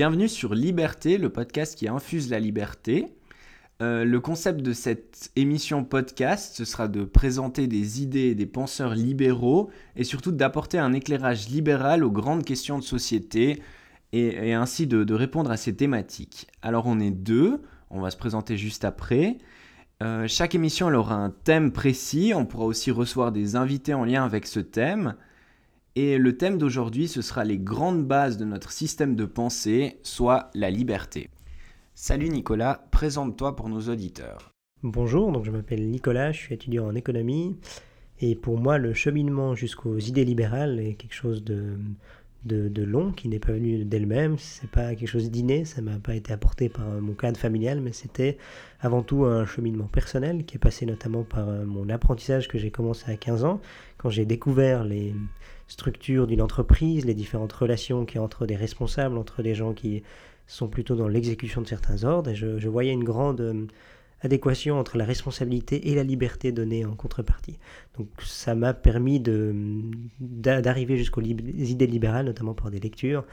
Bienvenue 0.00 0.28
sur 0.28 0.54
Liberté, 0.54 1.18
le 1.18 1.30
podcast 1.30 1.76
qui 1.76 1.86
infuse 1.86 2.30
la 2.30 2.40
liberté. 2.40 3.19
Euh, 3.82 4.04
le 4.04 4.20
concept 4.20 4.60
de 4.60 4.74
cette 4.74 5.30
émission 5.36 5.84
podcast, 5.84 6.54
ce 6.54 6.66
sera 6.66 6.86
de 6.86 7.04
présenter 7.04 7.66
des 7.66 8.02
idées 8.02 8.34
des 8.34 8.44
penseurs 8.44 8.94
libéraux 8.94 9.70
et 9.96 10.04
surtout 10.04 10.32
d'apporter 10.32 10.78
un 10.78 10.92
éclairage 10.92 11.48
libéral 11.48 12.04
aux 12.04 12.10
grandes 12.10 12.44
questions 12.44 12.78
de 12.78 12.84
société 12.84 13.62
et, 14.12 14.52
ainsi 14.52 14.86
de, 14.86 15.14
répondre 15.14 15.50
à 15.50 15.56
ces 15.56 15.74
thématiques. 15.74 16.46
Alors 16.60 16.86
on 16.86 17.00
est 17.00 17.10
deux, 17.10 17.62
on 17.88 18.00
va 18.00 18.10
se 18.10 18.18
présenter 18.18 18.58
juste 18.58 18.84
après. 18.84 19.38
Euh, 20.02 20.28
chaque 20.28 20.54
émission 20.54 20.88
aura 20.88 21.14
un 21.14 21.30
thème 21.30 21.72
précis, 21.72 22.32
on 22.34 22.44
pourra 22.44 22.66
aussi 22.66 22.90
recevoir 22.90 23.32
des 23.32 23.56
invités 23.56 23.94
en 23.94 24.04
lien 24.04 24.24
avec 24.24 24.46
ce 24.46 24.60
thème. 24.60 25.14
Et 25.96 26.18
le 26.18 26.36
thème 26.36 26.58
d'aujourd'hui, 26.58 27.08
ce 27.08 27.22
sera 27.22 27.44
les 27.44 27.58
grandes 27.58 28.06
bases 28.06 28.36
de 28.36 28.44
notre 28.44 28.72
système 28.72 29.16
de 29.16 29.24
pensée, 29.24 30.00
soit 30.02 30.50
la 30.54 30.70
liberté. 30.70 31.30
Salut 32.02 32.30
Nicolas, 32.30 32.86
présente-toi 32.90 33.54
pour 33.54 33.68
nos 33.68 33.90
auditeurs. 33.90 34.54
Bonjour, 34.82 35.32
donc 35.32 35.44
je 35.44 35.50
m'appelle 35.50 35.86
Nicolas, 35.90 36.32
je 36.32 36.38
suis 36.38 36.54
étudiant 36.54 36.86
en 36.86 36.94
économie 36.94 37.58
et 38.20 38.36
pour 38.36 38.56
moi 38.56 38.78
le 38.78 38.94
cheminement 38.94 39.54
jusqu'aux 39.54 39.98
idées 39.98 40.24
libérales 40.24 40.80
est 40.80 40.94
quelque 40.94 41.12
chose 41.12 41.44
de, 41.44 41.76
de, 42.44 42.82
long 42.82 43.12
qui 43.12 43.28
n'est 43.28 43.38
pas 43.38 43.52
venu 43.52 43.84
d'elle-même, 43.84 44.38
c'est 44.38 44.70
pas 44.70 44.94
quelque 44.94 45.08
chose 45.08 45.30
d'inné, 45.30 45.66
ça 45.66 45.82
m'a 45.82 45.98
pas 45.98 46.14
été 46.14 46.32
apporté 46.32 46.70
par 46.70 46.86
mon 46.86 47.12
cadre 47.12 47.38
familial, 47.38 47.82
mais 47.82 47.92
c'était 47.92 48.38
avant 48.80 49.02
tout 49.02 49.26
un 49.26 49.44
cheminement 49.44 49.86
personnel 49.86 50.46
qui 50.46 50.56
est 50.56 50.58
passé 50.58 50.86
notamment 50.86 51.22
par 51.22 51.50
euh, 51.50 51.66
mon 51.66 51.90
apprentissage 51.90 52.48
que 52.48 52.56
j'ai 52.56 52.70
commencé 52.70 53.10
à 53.12 53.16
15 53.16 53.44
ans, 53.44 53.60
quand 53.98 54.08
j'ai 54.08 54.24
découvert 54.24 54.84
les 54.84 55.14
structures 55.68 56.26
d'une 56.26 56.40
entreprise, 56.40 57.04
les 57.04 57.14
différentes 57.14 57.52
relations 57.52 58.06
qui 58.06 58.18
entre 58.18 58.46
des 58.46 58.56
responsables, 58.56 59.18
entre 59.18 59.42
des 59.42 59.54
gens 59.54 59.74
qui 59.74 60.02
sont 60.50 60.68
plutôt 60.68 60.96
dans 60.96 61.08
l'exécution 61.08 61.62
de 61.62 61.66
certains 61.66 62.04
ordres. 62.04 62.30
Et 62.30 62.34
je, 62.34 62.68
voyais 62.68 62.92
une 62.92 63.04
grande 63.04 63.40
euh, 63.40 63.66
adéquation 64.20 64.78
entre 64.78 64.98
la 64.98 65.04
responsabilité 65.04 65.90
et 65.90 65.94
la 65.94 66.02
liberté 66.02 66.50
donnée 66.50 66.84
en 66.84 66.94
contrepartie. 66.94 67.58
Donc 67.96 68.08
ça 68.24 68.54
m'a 68.54 68.74
permis 68.74 69.22
d'arriver 70.20 70.96
jusqu'aux 70.96 71.22
idées 71.22 71.86
libérales, 71.86 72.26
notamment 72.26 72.54
par 72.54 72.70
des 72.70 72.80
lectures. 72.80 73.24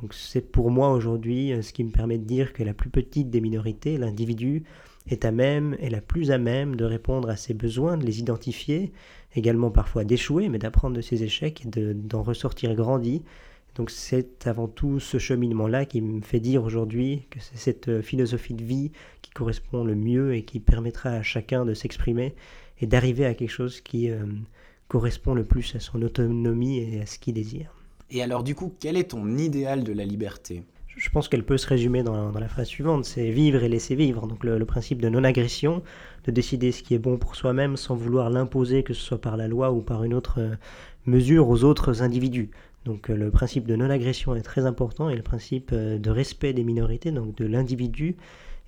Donc 0.00 0.14
c'est 0.14 0.50
pour 0.50 0.70
moi 0.70 0.90
aujourd'hui 0.90 1.52
euh, 1.52 1.62
ce 1.62 1.72
qui 1.72 1.84
me 1.84 1.90
permet 1.90 2.18
de 2.18 2.24
dire 2.24 2.52
que 2.52 2.64
la 2.64 2.74
plus 2.74 2.90
petite 2.90 3.30
des 3.30 3.40
minorités, 3.40 3.96
l'individu, 3.96 4.64
est 5.06 5.24
à 5.24 5.30
même, 5.30 5.76
est 5.80 5.90
la 5.90 6.00
plus 6.00 6.30
à 6.30 6.38
même 6.38 6.76
de 6.76 6.84
répondre 6.84 7.28
à 7.28 7.36
ses 7.36 7.54
besoins, 7.54 7.96
de 7.98 8.04
les 8.06 8.18
identifier, 8.20 8.90
également 9.36 9.70
parfois 9.70 10.02
d'échouer, 10.02 10.48
mais 10.48 10.58
d'apprendre 10.58 10.96
de 10.96 11.02
ses 11.02 11.22
échecs 11.22 11.64
et 11.64 11.68
d'en 11.68 12.22
ressortir 12.22 12.74
grandi 12.74 13.22
donc 13.74 13.90
c'est 13.90 14.46
avant 14.46 14.68
tout 14.68 15.00
ce 15.00 15.18
cheminement-là 15.18 15.84
qui 15.84 16.00
me 16.00 16.20
fait 16.20 16.40
dire 16.40 16.62
aujourd'hui 16.62 17.26
que 17.30 17.40
c'est 17.40 17.56
cette 17.56 17.88
euh, 17.88 18.02
philosophie 18.02 18.54
de 18.54 18.62
vie 18.62 18.92
qui 19.20 19.30
correspond 19.30 19.84
le 19.84 19.96
mieux 19.96 20.34
et 20.34 20.42
qui 20.42 20.60
permettra 20.60 21.10
à 21.10 21.22
chacun 21.22 21.64
de 21.64 21.74
s'exprimer 21.74 22.34
et 22.80 22.86
d'arriver 22.86 23.26
à 23.26 23.34
quelque 23.34 23.50
chose 23.50 23.80
qui 23.80 24.10
euh, 24.10 24.24
correspond 24.88 25.34
le 25.34 25.44
plus 25.44 25.74
à 25.74 25.80
son 25.80 26.02
autonomie 26.02 26.78
et 26.78 27.00
à 27.00 27.06
ce 27.06 27.18
qu'il 27.18 27.34
désire. 27.34 27.74
Et 28.10 28.22
alors 28.22 28.44
du 28.44 28.54
coup, 28.54 28.72
quel 28.78 28.96
est 28.96 29.10
ton 29.10 29.36
idéal 29.36 29.82
de 29.82 29.92
la 29.92 30.04
liberté? 30.04 30.62
Je 30.86 31.10
pense 31.10 31.28
qu'elle 31.28 31.44
peut 31.44 31.58
se 31.58 31.66
résumer 31.66 32.04
dans, 32.04 32.30
la 32.30 32.48
phrase 32.48 32.68
suivante, 32.68 33.04
c'est 33.04 33.30
vivre 33.30 33.64
et 33.64 33.68
laisser 33.68 33.96
vivre. 33.96 34.28
Donc 34.28 34.44
le, 34.44 34.58
le 34.58 34.64
principe 34.64 35.02
de 35.02 35.08
non-agression, 35.08 35.82
de 36.24 36.30
décider 36.30 36.70
ce 36.70 36.84
qui 36.84 36.94
est 36.94 37.00
bon 37.00 37.18
pour 37.18 37.34
soi-même 37.34 37.76
sans 37.76 37.96
vouloir 37.96 38.30
l'imposer, 38.30 38.84
que 38.84 38.94
ce 38.94 39.02
soit 39.02 39.20
par 39.20 39.36
la 39.36 39.48
loi 39.48 39.72
ou 39.72 39.80
par 39.80 40.04
une 40.04 40.14
autre 40.14 40.38
euh, 40.38 40.54
mesure 41.06 41.48
aux 41.48 41.64
autres 41.64 42.02
individus. 42.02 42.50
Donc 42.84 43.10
euh, 43.10 43.16
le 43.16 43.30
principe 43.30 43.66
de 43.66 43.76
non-agression 43.76 44.34
est 44.34 44.42
très 44.42 44.66
important 44.66 45.08
et 45.08 45.16
le 45.16 45.22
principe 45.22 45.70
euh, 45.72 45.98
de 45.98 46.10
respect 46.10 46.52
des 46.52 46.64
minorités, 46.64 47.10
donc 47.10 47.34
de 47.36 47.46
l'individu, 47.46 48.16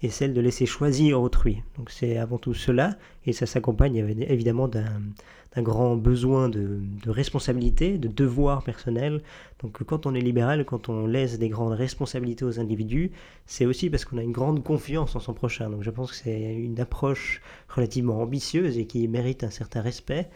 est 0.03 0.09
celle 0.11 0.35
de 0.35 0.41
laisser 0.41 0.67
choisir 0.67 1.21
autrui. 1.21 1.63
Donc 1.79 1.91
c'est 1.91 2.19
avant 2.19 2.39
tout 2.39 2.55
cela 2.55 2.97
et 3.25 3.33
ça 3.33 3.47
s'accompagne 3.47 3.97
évidemment 4.29 4.69
d'un 4.69 5.63
grand 5.63 5.97
besoin 5.97 6.51
de, 6.51 6.83
responsabilité, 7.07 7.97
de 7.97 8.09
devoir 8.09 8.63
personnel. 8.63 9.23
Donc 9.63 9.83
quand 9.85 10.05
on 10.05 10.15
est 10.15 10.21
libéral, 10.21 10.67
quand 10.67 10.91
on 10.91 11.07
laisse 11.07 11.39
des 11.39 11.49
grandes 11.49 11.73
responsabilités 11.73 12.45
aux 12.45 12.61
individus, 12.61 13.11
c'est 13.47 13.65
aussi 13.65 13.89
parce 13.89 14.05
qu'on 14.05 14.19
a 14.19 14.23
une 14.23 14.33
grande 14.33 14.63
confiance 14.63 15.17
en 15.17 15.21
son 15.21 15.33
prochain. 15.33 15.71
Donc 15.71 15.83
je 15.83 15.91
pense 15.91 16.11
que 16.11 16.17
c'est 16.17 16.55
une 16.55 16.79
approche 16.79 17.41
relativement 17.69 18.21
ambitieuse 18.21 18.77
et 18.77 18.87
qui 18.87 19.09
mérite 19.09 19.45
un 19.45 19.51
certain 19.51 19.81
respect. 19.81 20.29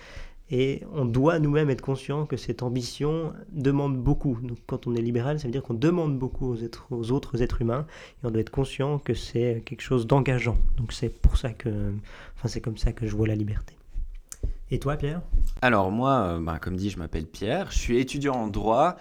Et 0.50 0.82
on 0.92 1.04
doit 1.04 1.38
nous-mêmes 1.38 1.70
être 1.70 1.80
conscient 1.80 2.26
que 2.26 2.36
cette 2.36 2.62
ambition 2.62 3.32
demande 3.52 3.96
beaucoup. 3.96 4.36
Donc, 4.42 4.58
quand 4.66 4.86
on 4.88 4.94
est 4.94 5.00
libéral, 5.00 5.38
ça 5.38 5.46
veut 5.46 5.52
dire 5.52 5.62
qu'on 5.62 5.74
demande 5.74 6.18
beaucoup 6.18 6.56
aux, 6.90 7.12
autres 7.12 7.42
êtres 7.42 7.62
humains 7.62 7.86
et 8.22 8.26
on 8.26 8.30
doit 8.30 8.40
être 8.40 8.50
conscient 8.50 8.98
que 8.98 9.14
c'est 9.14 9.62
quelque 9.64 9.82
chose 9.82 10.06
d'engageant. 10.06 10.58
Donc 10.76 10.92
c'est 10.92 11.08
pour 11.08 11.36
ça 11.36 11.52
que, 11.52 11.92
enfin 12.36 12.48
c'est 12.48 12.60
comme 12.60 12.78
ça 12.78 12.92
que 12.92 13.06
je 13.06 13.14
vois 13.14 13.28
la 13.28 13.36
liberté. 13.36 13.74
Et 14.72 14.78
toi, 14.78 14.96
Pierre? 14.96 15.22
Alors 15.62 15.90
moi, 15.90 16.12
euh, 16.12 16.40
bah, 16.40 16.58
comme 16.60 16.76
dit, 16.76 16.90
je 16.90 16.98
m'appelle 16.98 17.26
Pierre. 17.26 17.70
Je 17.70 17.78
suis 17.78 17.98
étudiant 17.98 18.34
en 18.34 18.48
droit 18.48 18.96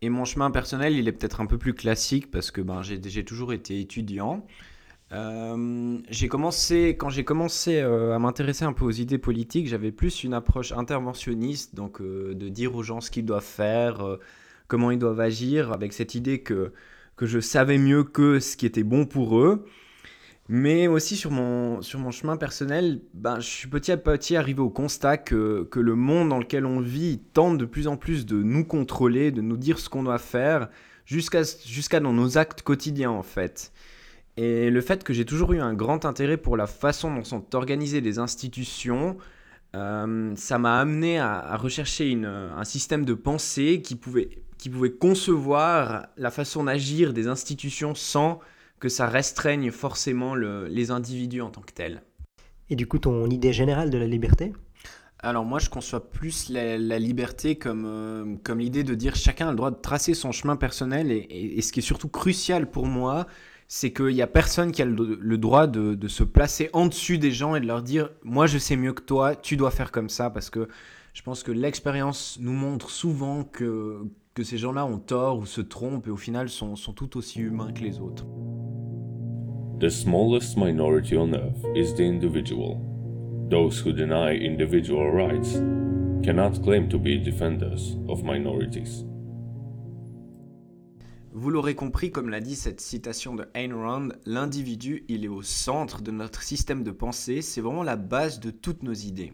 et 0.00 0.08
mon 0.10 0.24
chemin 0.24 0.50
personnel, 0.50 0.94
il 0.96 1.08
est 1.08 1.12
peut-être 1.12 1.40
un 1.40 1.46
peu 1.46 1.58
plus 1.58 1.74
classique 1.74 2.30
parce 2.30 2.50
que 2.50 2.60
ben, 2.60 2.82
j'ai 2.82 3.24
toujours 3.24 3.52
été 3.52 3.80
étudiant. 3.80 4.44
Euh, 5.14 5.98
j'ai 6.10 6.28
commencé, 6.28 6.96
quand 6.98 7.08
j'ai 7.08 7.24
commencé 7.24 7.80
euh, 7.80 8.14
à 8.14 8.18
m'intéresser 8.18 8.64
un 8.64 8.72
peu 8.72 8.84
aux 8.84 8.90
idées 8.90 9.18
politiques, 9.18 9.68
j'avais 9.68 9.92
plus 9.92 10.24
une 10.24 10.34
approche 10.34 10.72
interventionniste, 10.72 11.74
donc 11.74 12.00
euh, 12.00 12.34
de 12.34 12.48
dire 12.48 12.74
aux 12.74 12.82
gens 12.82 13.00
ce 13.00 13.10
qu'ils 13.10 13.24
doivent 13.24 13.44
faire, 13.44 14.18
comment 14.66 14.90
ils 14.90 14.98
doivent 14.98 15.20
agir, 15.20 15.72
avec 15.72 15.92
cette 15.92 16.14
idée 16.14 16.40
que, 16.40 16.72
que 17.16 17.26
je 17.26 17.38
savais 17.38 17.78
mieux 17.78 18.02
que 18.02 18.40
ce 18.40 18.56
qui 18.56 18.66
était 18.66 18.82
bon 18.82 19.06
pour 19.06 19.38
eux. 19.38 19.64
Mais 20.48 20.88
aussi 20.88 21.16
sur 21.16 21.30
mon, 21.30 21.80
sur 21.80 21.98
mon 22.00 22.10
chemin 22.10 22.36
personnel, 22.36 23.00
ben, 23.14 23.40
je 23.40 23.46
suis 23.48 23.68
petit 23.68 23.92
à 23.92 23.96
petit 23.96 24.36
arrivé 24.36 24.60
au 24.60 24.68
constat 24.68 25.16
que, 25.16 25.66
que 25.70 25.80
le 25.80 25.94
monde 25.94 26.28
dans 26.28 26.38
lequel 26.38 26.66
on 26.66 26.80
vit 26.80 27.18
tente 27.32 27.56
de 27.56 27.64
plus 27.64 27.86
en 27.86 27.96
plus 27.96 28.26
de 28.26 28.42
nous 28.42 28.64
contrôler, 28.64 29.30
de 29.30 29.40
nous 29.40 29.56
dire 29.56 29.78
ce 29.78 29.88
qu'on 29.88 30.02
doit 30.02 30.18
faire, 30.18 30.68
jusqu'à 31.06 31.42
jusqu'à 31.64 32.00
dans 32.00 32.12
nos 32.12 32.36
actes 32.36 32.60
quotidiens 32.62 33.10
en 33.10 33.22
fait. 33.22 33.72
Et 34.36 34.70
le 34.70 34.80
fait 34.80 35.04
que 35.04 35.12
j'ai 35.12 35.24
toujours 35.24 35.52
eu 35.52 35.60
un 35.60 35.74
grand 35.74 36.04
intérêt 36.04 36.36
pour 36.36 36.56
la 36.56 36.66
façon 36.66 37.14
dont 37.14 37.24
sont 37.24 37.54
organisées 37.54 38.00
les 38.00 38.18
institutions, 38.18 39.16
euh, 39.74 40.32
ça 40.36 40.58
m'a 40.58 40.78
amené 40.78 41.18
à, 41.18 41.56
rechercher 41.56 42.10
une, 42.10 42.26
un 42.26 42.64
système 42.64 43.04
de 43.04 43.14
pensée 43.14 43.80
qui 43.82 43.94
pouvait, 43.94 44.28
qui 44.58 44.70
pouvait 44.70 44.92
concevoir 44.92 46.06
la 46.16 46.30
façon 46.30 46.64
d'agir 46.64 47.12
des 47.12 47.28
institutions 47.28 47.94
sans 47.94 48.40
que 48.80 48.88
ça 48.88 49.06
restreigne 49.06 49.70
forcément 49.70 50.34
le, 50.34 50.66
les 50.66 50.90
individus 50.90 51.40
en 51.40 51.50
tant 51.50 51.62
que 51.62 51.72
tels. 51.72 52.02
Et 52.70 52.76
du 52.76 52.86
coup, 52.86 52.98
ton 52.98 53.28
idée 53.30 53.52
générale 53.52 53.90
de 53.90 53.98
la 53.98 54.06
liberté? 54.06 54.52
Alors 55.20 55.44
moi, 55.44 55.58
je 55.58 55.70
conçois 55.70 56.10
plus 56.10 56.50
la, 56.50 56.98
liberté 56.98 57.56
comme, 57.56 57.84
euh, 57.86 58.36
comme 58.42 58.58
l'idée 58.58 58.84
de 58.84 58.94
dire 58.94 59.16
chacun 59.16 59.48
a 59.48 59.50
le 59.50 59.56
droit 59.56 59.70
de 59.70 59.80
tracer 59.80 60.12
son 60.12 60.32
chemin 60.32 60.56
personnel 60.56 61.10
et, 61.10 61.26
et 61.30 61.62
ce 61.62 61.72
qui 61.72 61.80
est 61.80 61.82
surtout 61.82 62.08
crucial 62.08 62.70
pour 62.70 62.86
moi, 62.86 63.26
c'est 63.68 63.92
qu'il 63.92 64.14
n'y 64.14 64.22
a 64.22 64.26
personne 64.26 64.72
qui 64.72 64.82
a 64.82 64.84
le, 64.84 65.38
droit 65.38 65.66
de, 65.66 66.08
se 66.08 66.22
placer 66.22 66.70
en 66.72 66.86
dessus 66.86 67.18
des 67.18 67.30
gens 67.30 67.56
et 67.56 67.60
de 67.60 67.66
leur 67.66 67.82
dire 67.82 68.10
moi 68.22 68.46
je 68.46 68.58
sais 68.58 68.76
mieux 68.76 68.92
que 68.92 69.02
toi, 69.02 69.34
tu 69.34 69.56
dois 69.56 69.70
faire 69.70 69.90
comme 69.90 70.08
ça 70.08 70.30
parce 70.30 70.50
que 70.50 70.68
je 71.12 71.22
pense 71.22 71.42
que 71.42 71.52
l'expérience 71.52 72.38
nous 72.40 72.52
montre 72.52 72.90
souvent 72.90 73.44
que, 73.44 74.02
ces 74.42 74.58
gens-là 74.58 74.84
ont 74.84 74.98
tort 74.98 75.38
ou 75.38 75.46
se 75.46 75.60
trompent 75.60 76.08
et 76.08 76.10
au 76.10 76.16
final 76.16 76.48
sont, 76.48 76.74
sont 76.74 76.92
tout 76.92 77.16
aussi 77.16 77.40
humains 77.40 77.72
que 77.72 77.82
les 77.82 78.00
autres. 78.00 78.26
The 79.78 79.88
smallest 79.88 80.56
minority 80.56 81.16
on 81.16 81.32
earth 81.32 81.64
is 81.76 81.94
the 81.94 82.00
individual. 82.00 82.80
Those 83.48 83.80
who 83.80 83.92
deny 83.92 84.34
individual 84.34 85.12
rights 85.12 85.60
cannot 86.24 86.62
claim 86.62 86.88
to 86.88 86.98
be 86.98 87.18
defenders 87.18 87.96
of 88.08 88.24
minorities. 88.24 89.04
Vous 91.36 91.50
l'aurez 91.50 91.74
compris, 91.74 92.12
comme 92.12 92.28
l'a 92.28 92.38
dit 92.38 92.54
cette 92.54 92.80
citation 92.80 93.34
de 93.34 93.48
Ayn 93.54 93.74
Rand, 93.74 94.10
l'individu, 94.24 95.04
il 95.08 95.24
est 95.24 95.28
au 95.28 95.42
centre 95.42 96.00
de 96.00 96.12
notre 96.12 96.44
système 96.44 96.84
de 96.84 96.92
pensée, 96.92 97.42
c'est 97.42 97.60
vraiment 97.60 97.82
la 97.82 97.96
base 97.96 98.38
de 98.38 98.52
toutes 98.52 98.84
nos 98.84 98.92
idées. 98.92 99.32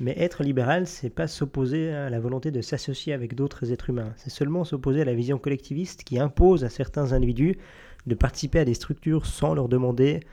Mais 0.00 0.18
être 0.18 0.42
libéral, 0.42 0.88
c'est 0.88 1.10
pas 1.10 1.28
s'opposer 1.28 1.92
à 1.92 2.10
la 2.10 2.18
volonté 2.18 2.50
de 2.50 2.60
s'associer 2.60 3.12
avec 3.12 3.36
d'autres 3.36 3.70
êtres 3.70 3.90
humains, 3.90 4.12
c'est 4.16 4.30
seulement 4.30 4.64
s'opposer 4.64 5.02
à 5.02 5.04
la 5.04 5.14
vision 5.14 5.38
collectiviste 5.38 6.02
qui 6.02 6.18
impose 6.18 6.64
à 6.64 6.68
certains 6.68 7.12
individus 7.12 7.56
de 8.08 8.16
participer 8.16 8.58
à 8.58 8.64
des 8.64 8.74
structures 8.74 9.24
sans 9.24 9.54
leur 9.54 9.68
demander 9.68 10.24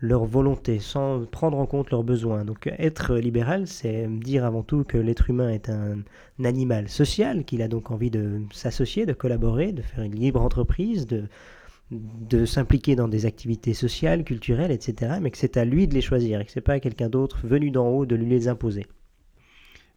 leur 0.00 0.24
volonté, 0.24 0.78
sans 0.78 1.24
prendre 1.26 1.58
en 1.58 1.66
compte 1.66 1.90
leurs 1.90 2.04
besoins. 2.04 2.44
Donc 2.44 2.68
être 2.78 3.16
libéral, 3.16 3.66
c'est 3.66 4.06
dire 4.08 4.44
avant 4.44 4.62
tout 4.62 4.84
que 4.84 4.98
l'être 4.98 5.30
humain 5.30 5.48
est 5.48 5.70
un, 5.70 5.98
animal 6.44 6.88
social, 6.88 7.44
qu'il 7.44 7.62
a 7.62 7.68
donc 7.68 7.90
envie 7.90 8.10
de 8.10 8.42
s'associer, 8.52 9.06
de 9.06 9.14
collaborer, 9.14 9.72
de 9.72 9.82
faire 9.82 10.04
une 10.04 10.14
libre 10.14 10.42
entreprise, 10.42 11.06
de, 11.06 11.24
de 11.90 12.44
s'impliquer 12.44 12.94
dans 12.94 13.08
des 13.08 13.26
activités 13.26 13.74
sociales, 13.74 14.24
culturelles, 14.24 14.70
etc. 14.70 15.14
Mais 15.20 15.30
que 15.30 15.38
c'est 15.38 15.56
à 15.56 15.64
lui 15.64 15.88
de 15.88 15.94
les 15.94 16.02
choisir 16.02 16.40
et 16.40 16.44
que 16.44 16.52
ce 16.52 16.58
n'est 16.58 16.64
pas 16.64 16.74
à 16.74 16.80
quelqu'un 16.80 17.08
d'autre 17.08 17.46
venu 17.46 17.70
d'en 17.70 17.88
haut 17.88 18.06
de 18.06 18.16
lui 18.16 18.28
les 18.28 18.48
imposer. 18.48 18.86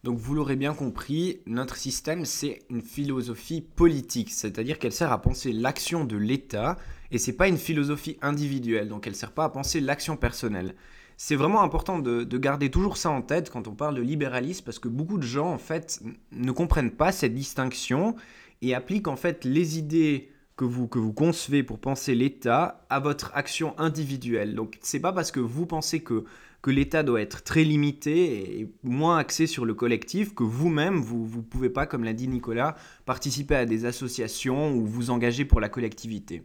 Donc 0.02 0.18
vous 0.18 0.34
l'aurez 0.34 0.56
bien 0.56 0.72
compris, 0.72 1.40
notre 1.46 1.76
système, 1.76 2.24
c'est 2.24 2.60
une 2.70 2.80
philosophie 2.80 3.60
politique, 3.60 4.30
c'est-à-dire 4.30 4.78
qu'elle 4.78 4.92
sert 4.92 5.12
à 5.12 5.20
penser 5.20 5.52
l'action 5.52 6.04
de 6.04 6.16
l'État, 6.16 6.78
et 7.10 7.18
c'est 7.18 7.34
pas 7.34 7.48
une 7.48 7.58
philosophie 7.58 8.16
individuelle, 8.22 8.88
donc 8.88 9.06
elle 9.06 9.14
sert 9.14 9.32
pas 9.32 9.44
à 9.44 9.48
penser 9.50 9.80
l'action 9.80 10.16
personnelle. 10.16 10.74
C'est 11.18 11.36
vraiment 11.36 11.60
important 11.60 11.98
de, 11.98 12.24
garder 12.38 12.70
toujours 12.70 12.96
ça 12.96 13.10
en 13.10 13.20
tête 13.20 13.50
quand 13.50 13.68
on 13.68 13.74
parle 13.74 13.94
de 13.94 14.00
libéralisme, 14.00 14.64
parce 14.64 14.78
que 14.78 14.88
beaucoup 14.88 15.18
de 15.18 15.22
gens, 15.22 15.52
en 15.52 15.58
fait, 15.58 16.00
ne 16.32 16.50
comprennent 16.50 16.92
pas 16.92 17.12
cette 17.12 17.34
distinction 17.34 18.16
et 18.62 18.74
appliquent, 18.74 19.08
en 19.08 19.16
fait, 19.16 19.44
les 19.44 19.78
idées 19.78 20.30
que 20.56 20.64
vous, 20.64 20.88
que 20.88 20.98
vous 20.98 21.12
concevez 21.12 21.62
pour 21.62 21.78
penser 21.78 22.14
l'État 22.14 22.86
à 22.88 23.00
votre 23.00 23.32
action 23.34 23.78
individuelle. 23.78 24.54
Donc 24.54 24.78
c'est 24.80 25.00
pas 25.00 25.12
parce 25.12 25.30
que 25.30 25.40
vous 25.40 25.64
pensez 25.64 26.00
que 26.00 26.24
que 26.62 26.70
l'État 26.70 27.02
doit 27.02 27.20
être 27.20 27.42
très 27.42 27.64
limité 27.64 28.60
et 28.60 28.70
moins 28.82 29.18
axé 29.18 29.46
sur 29.46 29.64
le 29.64 29.74
collectif, 29.74 30.34
que 30.34 30.44
vous-même, 30.44 31.00
vous 31.00 31.28
ne 31.36 31.42
pouvez 31.42 31.70
pas, 31.70 31.86
comme 31.86 32.04
l'a 32.04 32.12
dit 32.12 32.28
Nicolas, 32.28 32.76
participer 33.06 33.54
à 33.54 33.66
des 33.66 33.86
associations 33.86 34.72
ou 34.74 34.84
vous 34.84 35.10
engager 35.10 35.44
pour 35.44 35.60
la 35.60 35.68
collectivité. 35.68 36.42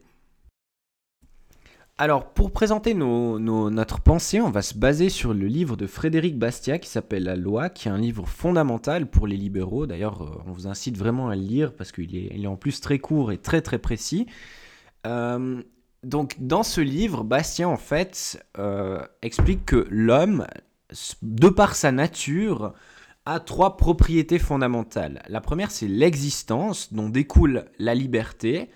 Alors, 1.98 2.34
pour 2.34 2.52
présenter 2.52 2.94
notre 2.94 4.02
pensée, 4.02 4.42
on 4.42 4.50
va 4.50 4.62
se 4.62 4.78
baser 4.78 5.08
sur 5.08 5.34
le 5.34 5.48
livre 5.48 5.78
de 5.78 5.88
Frédéric 5.88 6.38
Bastiat 6.38 6.78
qui 6.78 6.90
s'appelle 6.90 7.24
La 7.24 7.38
loi, 7.38 7.70
qui 7.70 7.88
est 7.88 7.92
un 7.92 7.98
livre 7.98 8.28
fondamental 8.28 9.10
pour 9.10 9.28
les 9.28 9.38
libéraux. 9.38 9.86
D'ailleurs, 9.88 10.22
euh, 10.22 10.44
on 10.46 10.52
vous 10.52 10.68
incite 10.68 10.98
vraiment 10.98 11.30
à 11.30 11.38
le 11.38 11.42
lire 11.42 11.74
parce 11.74 11.94
qu'il 11.94 12.18
est, 12.18 12.38
est, 12.38 12.48
en 12.48 12.58
plus 12.58 12.82
très 12.82 13.00
court 13.00 13.32
et 13.32 13.38
très 13.38 13.62
très 13.62 13.80
précis. 13.80 14.28
Euh, 15.08 15.62
donc 16.06 16.36
dans 16.40 16.62
ce 16.64 16.82
livre, 16.82 17.24
Bastien 17.24 17.68
en 17.68 17.78
fait 17.78 18.46
euh, 18.60 19.02
explique 19.24 19.66
que 19.66 19.88
l'homme, 19.90 20.46
de 21.24 21.50
par 21.50 21.76
sa 21.76 21.92
nature, 21.92 22.74
a 23.26 23.40
trois 23.40 23.76
propriétés 23.76 24.38
fondamentales. 24.38 25.24
La 25.30 25.42
première, 25.42 25.72
c'est 25.72 25.88
l'existence, 25.88 26.94
dont 26.94 27.10
découle 27.10 27.66
la 27.80 27.96
liberté. 27.96 28.70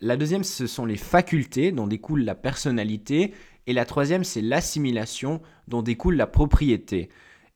La 0.00 0.16
deuxième, 0.16 0.42
ce 0.42 0.66
sont 0.66 0.84
les 0.84 0.96
facultés, 0.96 1.70
dont 1.70 1.86
découle 1.86 2.24
la 2.24 2.34
personnalité. 2.34 3.32
Et 3.68 3.72
la 3.72 3.84
troisième, 3.84 4.24
c'est 4.24 4.42
l'assimilation, 4.42 5.40
dont 5.68 5.80
découle 5.80 6.16
la 6.16 6.26
propriété. 6.26 7.08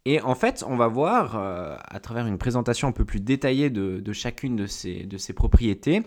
Et 0.05 0.21
en 0.21 0.37
fait, 0.37 0.65
on 0.67 0.77
va 0.77 0.87
voir, 0.87 1.37
euh, 1.37 1.77
à 1.89 1.99
travers 1.99 2.29
une 2.29 2.39
présentation 2.39 2.87
un 2.87 2.93
peu 2.93 3.05
plus 3.05 3.21
détaillée 3.21 3.69
de, 3.69 4.13
chacune 4.13 4.55
de 4.55 4.67
ces 4.69 5.33
propriétés, 5.35 6.05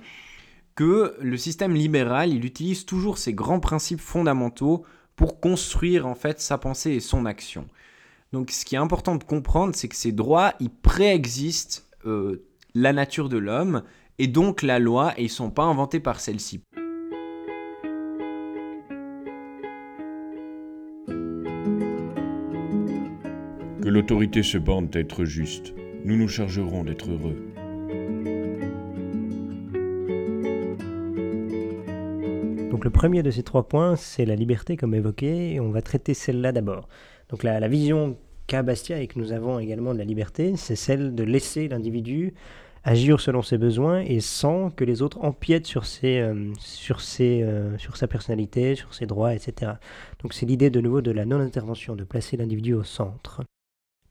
que 0.75 1.15
le 1.19 1.37
système 1.37 1.73
libéral, 1.73 2.31
il 2.31 2.45
utilise 2.45 2.85
toujours 2.85 3.17
ces 3.17 3.33
grands 3.33 3.59
principes 3.59 3.99
fondamentaux 3.99 4.85
pour 5.15 5.39
construire 5.39 6.07
en 6.07 6.15
fait 6.15 6.39
sa 6.39 6.57
pensée 6.57 6.91
et 6.91 6.99
son 6.99 7.25
action. 7.25 7.67
Donc 8.31 8.51
ce 8.51 8.63
qui 8.65 8.75
est 8.75 8.79
important 8.79 9.15
de 9.15 9.23
comprendre, 9.23 9.75
c'est 9.75 9.89
que 9.89 9.95
ces 9.95 10.11
droits, 10.11 10.53
ils 10.59 10.69
préexistent 10.69 11.87
euh, 12.05 12.47
la 12.73 12.93
nature 12.93 13.29
de 13.29 13.37
l'homme 13.37 13.83
et 14.19 14.27
donc 14.27 14.61
la 14.61 14.79
loi, 14.79 15.13
et 15.17 15.21
ils 15.21 15.25
ne 15.25 15.29
sont 15.29 15.51
pas 15.51 15.63
inventés 15.63 15.99
par 15.99 16.19
celle-ci. 16.19 16.61
Que 23.81 23.89
l'autorité 23.89 24.43
se 24.43 24.59
bande 24.59 24.89
d'être 24.89 25.25
juste, 25.25 25.73
nous 26.05 26.15
nous 26.15 26.27
chargerons 26.27 26.83
d'être 26.83 27.09
heureux. 27.09 27.51
Le 32.83 32.89
premier 32.89 33.21
de 33.21 33.29
ces 33.29 33.43
trois 33.43 33.67
points, 33.67 33.95
c'est 33.95 34.25
la 34.25 34.35
liberté 34.35 34.75
comme 34.75 34.95
évoqué, 34.95 35.53
et 35.53 35.59
on 35.59 35.69
va 35.69 35.83
traiter 35.83 36.15
celle-là 36.15 36.51
d'abord. 36.51 36.89
Donc 37.29 37.43
la, 37.43 37.67
vision 37.67 38.17
qu'a 38.47 38.63
Bastia 38.63 38.99
et 38.99 39.07
que 39.07 39.19
nous 39.19 39.33
avons 39.33 39.59
également 39.59 39.93
de 39.93 39.99
la 39.99 40.03
liberté, 40.03 40.55
c'est 40.57 40.75
celle 40.75 41.13
de 41.13 41.23
laisser 41.23 41.67
l'individu 41.67 42.33
agir 42.83 43.19
selon 43.19 43.43
ses 43.43 43.59
besoins 43.59 43.99
et 43.99 44.19
sans 44.19 44.71
que 44.71 44.83
les 44.83 45.03
autres 45.03 45.23
empiètent 45.23 45.67
sur, 45.67 45.85
ses, 45.85 46.19
euh, 46.19 46.51
sur, 46.57 47.01
ses, 47.01 47.43
euh, 47.43 47.77
sur 47.77 47.97
sa 47.97 48.07
personnalité, 48.07 48.73
sur 48.73 48.95
ses 48.95 49.05
droits, 49.05 49.35
etc. 49.35 49.73
Donc 50.23 50.33
c'est 50.33 50.47
l'idée 50.47 50.71
de 50.71 50.81
nouveau 50.81 51.01
de 51.01 51.11
la 51.11 51.25
non-intervention, 51.25 51.95
de 51.95 52.03
placer 52.03 52.35
l'individu 52.35 52.73
au 52.73 52.83
centre. 52.83 53.43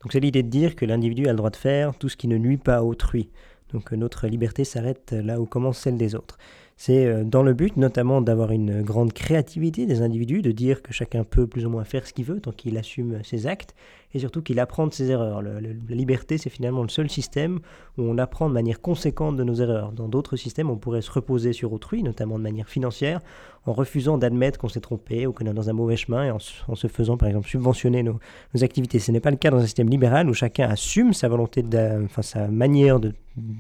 Donc 0.01 0.13
c'est 0.13 0.21
l'idée 0.21 0.45
de 0.45 0.49
dire 0.49 0.77
que 0.77 0.87
l'individu 0.87 1.27
a 1.27 1.33
le 1.33 1.37
droit 1.37 1.51
de 1.51 1.57
faire 1.57 1.97
tout 1.99 2.09
ce 2.09 2.17
qui 2.17 2.29
ne 2.29 2.39
nuit 2.39 2.57
pas 2.57 2.77
à 2.77 2.83
autrui. 2.83 3.31
Donc 3.73 3.91
notre 3.91 4.29
liberté 4.29 4.63
s'arrête 4.63 5.13
là 5.13 5.41
où 5.41 5.47
commence 5.47 5.79
celle 5.79 5.97
des 5.97 6.15
autres. 6.15 6.39
C'est 6.83 7.05
euh, 7.05 7.25
dans 7.25 7.43
le 7.43 7.53
but 7.53 7.77
notamment 7.77 8.23
d'avoir 8.23 8.53
une 8.53 8.81
grande 8.81 9.13
créativité 9.13 9.85
des 9.85 10.01
individus, 10.01 10.41
de 10.41 10.51
dire 10.51 10.81
que 10.81 10.95
chacun 10.95 11.25
peut 11.25 11.47
plus 11.47 11.67
ou 11.67 11.69
moins 11.69 11.85
faire 11.85 12.07
ce 12.07 12.15
qu'il 12.15 12.25
veut 12.25 12.41
tant 12.41 12.53
qu'il 12.53 12.79
assume 12.79 13.23
ses 13.23 13.47
actes, 13.47 13.75
et 14.13 14.19
surtout 14.19 14.43
qu'il 14.43 14.59
apprend 14.59 14.87
de 14.87 14.93
ses 14.93 15.11
erreurs. 15.11 15.43
la 15.43 15.51
liberté, 15.89 16.39
c'est 16.39 16.51
finalement 16.51 16.83
le 16.83 16.89
seul 16.89 17.09
système 17.09 17.61
où 17.97 18.03
on 18.03 18.19
apprend 18.19 18.49
de 18.49 18.55
manière 18.55 18.81
conséquente 18.81 19.37
de 19.37 19.45
nos 19.45 19.55
erreurs. 19.55 19.93
Dans 19.93 20.09
d'autres 20.09 20.37
systèmes, 20.37 20.71
on 20.71 20.77
pourrait 20.77 21.03
se 21.03 21.11
reposer 21.11 21.53
sur 21.53 21.73
autrui, 21.73 22.03
notamment 22.03 22.39
de 22.39 22.43
manière 22.43 22.69
financière, 22.69 23.21
en 23.67 23.73
refusant 23.73 24.19
d'admettre 24.19 24.59
qu'on 24.59 24.69
s'est 24.69 24.81
trompé 24.81 25.27
ou 25.27 25.33
qu'on 25.33 25.47
est 25.47 25.53
dans 25.53 25.69
un 25.69 25.73
mauvais 25.73 25.97
chemin 25.97 26.25
et 26.25 26.31
en, 26.31 26.39
se 26.39 26.87
faisant 26.87 27.17
par 27.17 27.29
exemple 27.29 27.49
subventionner 27.49 28.03
nos, 28.03 28.19
activités. 28.63 28.99
Ce 28.99 29.13
n'est 29.13 29.21
pas 29.21 29.31
le 29.31 29.37
cas 29.37 29.51
dans 29.51 29.59
un 29.59 29.65
système 29.65 29.89
libéral 29.89 30.29
où 30.29 30.35
chacun 30.35 30.69
assume 30.69 31.13
sa 31.13 31.29
volonté, 31.29 31.65
enfin 32.05 32.23
sa 32.23 32.49
manière 32.49 33.01
de, 33.01 33.13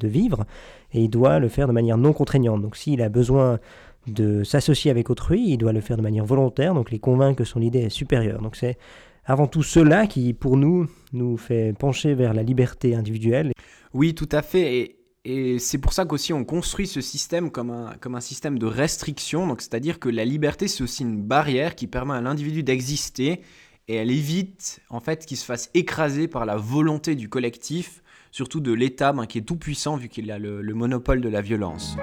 vivre 0.02 0.44
et 0.92 1.02
il 1.02 1.08
doit 1.08 1.38
le 1.38 1.48
faire 1.48 1.68
de 1.68 1.72
manière 1.72 1.96
non 1.96 2.12
contraignante. 2.12 2.62
Donc 2.62 2.76
s'il 2.76 3.02
a 3.02 3.08
besoin 3.08 3.60
de 4.06 4.42
s'associer 4.42 4.90
avec 4.90 5.10
autrui, 5.10 5.44
il 5.48 5.58
doit 5.58 5.72
le 5.72 5.80
faire 5.80 5.96
de 5.96 6.02
manière 6.02 6.24
volontaire, 6.24 6.74
donc 6.74 6.90
les 6.90 6.98
convaincre 6.98 7.36
que 7.36 7.44
son 7.44 7.60
idée 7.60 7.80
est 7.80 7.90
supérieure. 7.90 8.40
Donc 8.40 8.56
c'est 8.56 8.78
avant 9.24 9.46
tout 9.46 9.62
cela 9.62 10.06
qui, 10.06 10.32
pour 10.34 10.56
nous, 10.56 10.86
nous 11.12 11.36
fait 11.36 11.72
pencher 11.78 12.14
vers 12.14 12.34
la 12.34 12.42
liberté 12.42 12.94
individuelle. 12.94 13.52
Oui, 13.92 14.14
tout 14.14 14.28
à 14.32 14.42
fait. 14.42 14.96
Et, 15.24 15.58
c'est 15.58 15.78
pour 15.78 15.92
ça 15.92 16.06
qu'aussi 16.06 16.32
on 16.32 16.46
construit 16.46 16.86
ce 16.86 17.02
système 17.02 17.50
comme 17.50 17.70
un, 17.70 17.94
comme 18.00 18.14
un 18.14 18.20
système 18.20 18.58
de 18.58 18.64
restriction. 18.64 19.54
C'est-à-dire 19.58 19.98
que 19.98 20.08
la 20.08 20.24
liberté, 20.24 20.66
c'est 20.66 20.82
aussi 20.82 21.02
une 21.02 21.20
barrière 21.20 21.74
qui 21.74 21.86
permet 21.86 22.14
à 22.14 22.22
l'individu 22.22 22.62
d'exister 22.62 23.42
et 23.86 23.96
elle 23.96 24.10
évite 24.10 24.80
en 24.88 25.00
fait 25.00 25.26
qu'il 25.26 25.36
se 25.36 25.44
fasse 25.44 25.70
écraser 25.74 26.26
par 26.26 26.46
la 26.46 26.56
volonté 26.56 27.16
du 27.16 27.28
collectif 27.28 28.02
surtout 28.30 28.60
de 28.60 28.72
l'État 28.72 29.12
ben, 29.12 29.26
qui 29.26 29.38
est 29.38 29.42
tout 29.42 29.56
puissant 29.56 29.96
vu 29.96 30.08
qu'il 30.08 30.30
a 30.30 30.38
le 30.38 30.74
monopole 30.74 31.20
de 31.20 31.28
la 31.28 31.42
violence. 31.42 31.96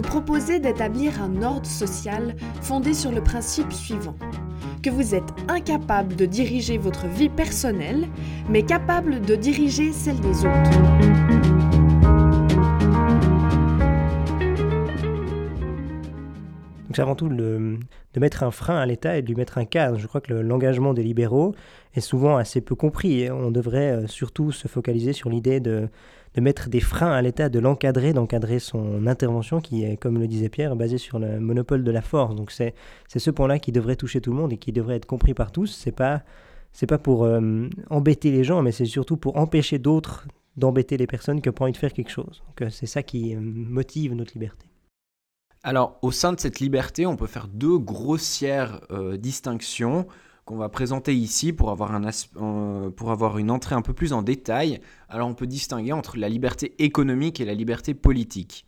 Vous 0.00 0.08
proposez 0.08 0.60
d'établir 0.60 1.22
un 1.22 1.42
ordre 1.42 1.66
social 1.66 2.34
fondé 2.62 2.94
sur 2.94 3.12
le 3.12 3.22
principe 3.22 3.70
suivant 3.70 4.16
que 4.82 4.88
vous 4.88 5.14
êtes 5.14 5.30
incapable 5.46 6.16
de 6.16 6.24
diriger 6.24 6.78
votre 6.78 7.06
vie 7.06 7.28
personnelle, 7.28 8.08
mais 8.48 8.62
capable 8.62 9.20
de 9.20 9.36
diriger 9.36 9.92
celle 9.92 10.18
des 10.20 10.38
autres. 10.38 10.70
Donc 16.86 16.96
c'est 16.96 17.02
avant 17.02 17.14
tout 17.14 17.28
de 17.28 17.78
mettre 18.16 18.42
un 18.42 18.50
frein 18.50 18.78
à 18.78 18.86
l'État 18.86 19.18
et 19.18 19.22
de 19.22 19.26
lui 19.26 19.34
mettre 19.34 19.58
un 19.58 19.66
cadre. 19.66 19.98
Je 19.98 20.06
crois 20.06 20.22
que 20.22 20.32
l'engagement 20.32 20.94
des 20.94 21.02
libéraux 21.02 21.54
est 21.94 22.00
souvent 22.00 22.38
assez 22.38 22.62
peu 22.62 22.74
compris. 22.74 23.30
on 23.30 23.50
devrait 23.50 23.90
euh, 23.90 24.06
surtout 24.06 24.50
se 24.50 24.66
focaliser 24.66 25.12
sur 25.12 25.28
l'idée 25.28 25.60
de, 25.60 25.90
mettre 26.36 26.68
des 26.68 26.80
freins 26.80 27.10
à 27.10 27.20
l'État, 27.22 27.48
de 27.48 27.58
l'encadrer, 27.58 28.12
d'encadrer 28.12 28.60
son 28.60 29.06
intervention 29.06 29.60
qui 29.60 29.84
est, 29.84 29.96
comme 29.96 30.18
le 30.18 30.28
disait 30.28 30.48
Pierre, 30.48 30.76
basée 30.76 30.98
sur 30.98 31.18
le 31.18 31.40
monopole 31.40 31.82
de 31.82 31.90
la 31.90 32.02
force. 32.02 32.36
Donc 32.36 32.52
c'est 32.52 32.74
ce 33.08 33.30
point-là 33.30 33.58
qui 33.58 33.72
devrait 33.72 33.96
toucher 33.96 34.20
tout 34.20 34.30
le 34.30 34.36
monde 34.36 34.52
et 34.52 34.56
qui 34.56 34.70
devrait 34.70 34.96
être 34.96 35.06
compris 35.06 35.34
par 35.34 35.50
tous. 35.50 35.66
C'est 35.66 35.92
pas 35.92 36.22
c'est 36.72 36.86
pas 36.86 36.98
pour 36.98 37.24
euh, 37.24 37.68
embêter 37.88 38.30
les 38.30 38.44
gens, 38.44 38.62
mais 38.62 38.70
c'est 38.70 38.84
surtout 38.84 39.16
pour 39.16 39.36
empêcher 39.36 39.78
d'autres 39.78 40.28
d'embêter 40.56 40.96
les 40.96 41.08
personnes 41.08 41.40
qui 41.40 41.48
ont 41.48 41.54
envie 41.58 41.72
de 41.72 41.76
faire 41.76 41.92
quelque 41.92 42.10
chose. 42.10 42.42
Donc 42.46 42.62
euh, 42.62 42.70
c'est 42.70 42.86
ça 42.86 43.02
qui 43.02 43.34
motive 43.36 44.14
notre 44.14 44.32
liberté. 44.34 44.66
Alors, 45.62 45.98
au 46.00 46.10
sein 46.10 46.32
de 46.32 46.40
cette 46.40 46.58
liberté, 46.60 47.06
on 47.06 47.16
peut 47.16 47.26
faire 47.26 47.46
deux 47.46 47.78
grossières 47.78 48.80
euh, 48.90 49.18
distinctions 49.18 50.06
qu'on 50.50 50.56
va 50.56 50.68
présenter 50.68 51.14
ici 51.14 51.52
pour 51.52 51.70
avoir, 51.70 51.94
un 51.94 52.90
pour 52.90 53.12
avoir 53.12 53.38
une 53.38 53.52
entrée 53.52 53.76
un 53.76 53.82
peu 53.82 53.92
plus 53.92 54.12
en 54.12 54.22
détail. 54.22 54.80
Alors, 55.08 55.28
on 55.28 55.34
peut 55.34 55.46
distinguer 55.46 55.92
entre 55.92 56.18
la 56.18 56.28
liberté 56.28 56.74
économique 56.80 57.40
et 57.40 57.44
la 57.44 57.54
liberté 57.54 57.94
politique. 57.94 58.66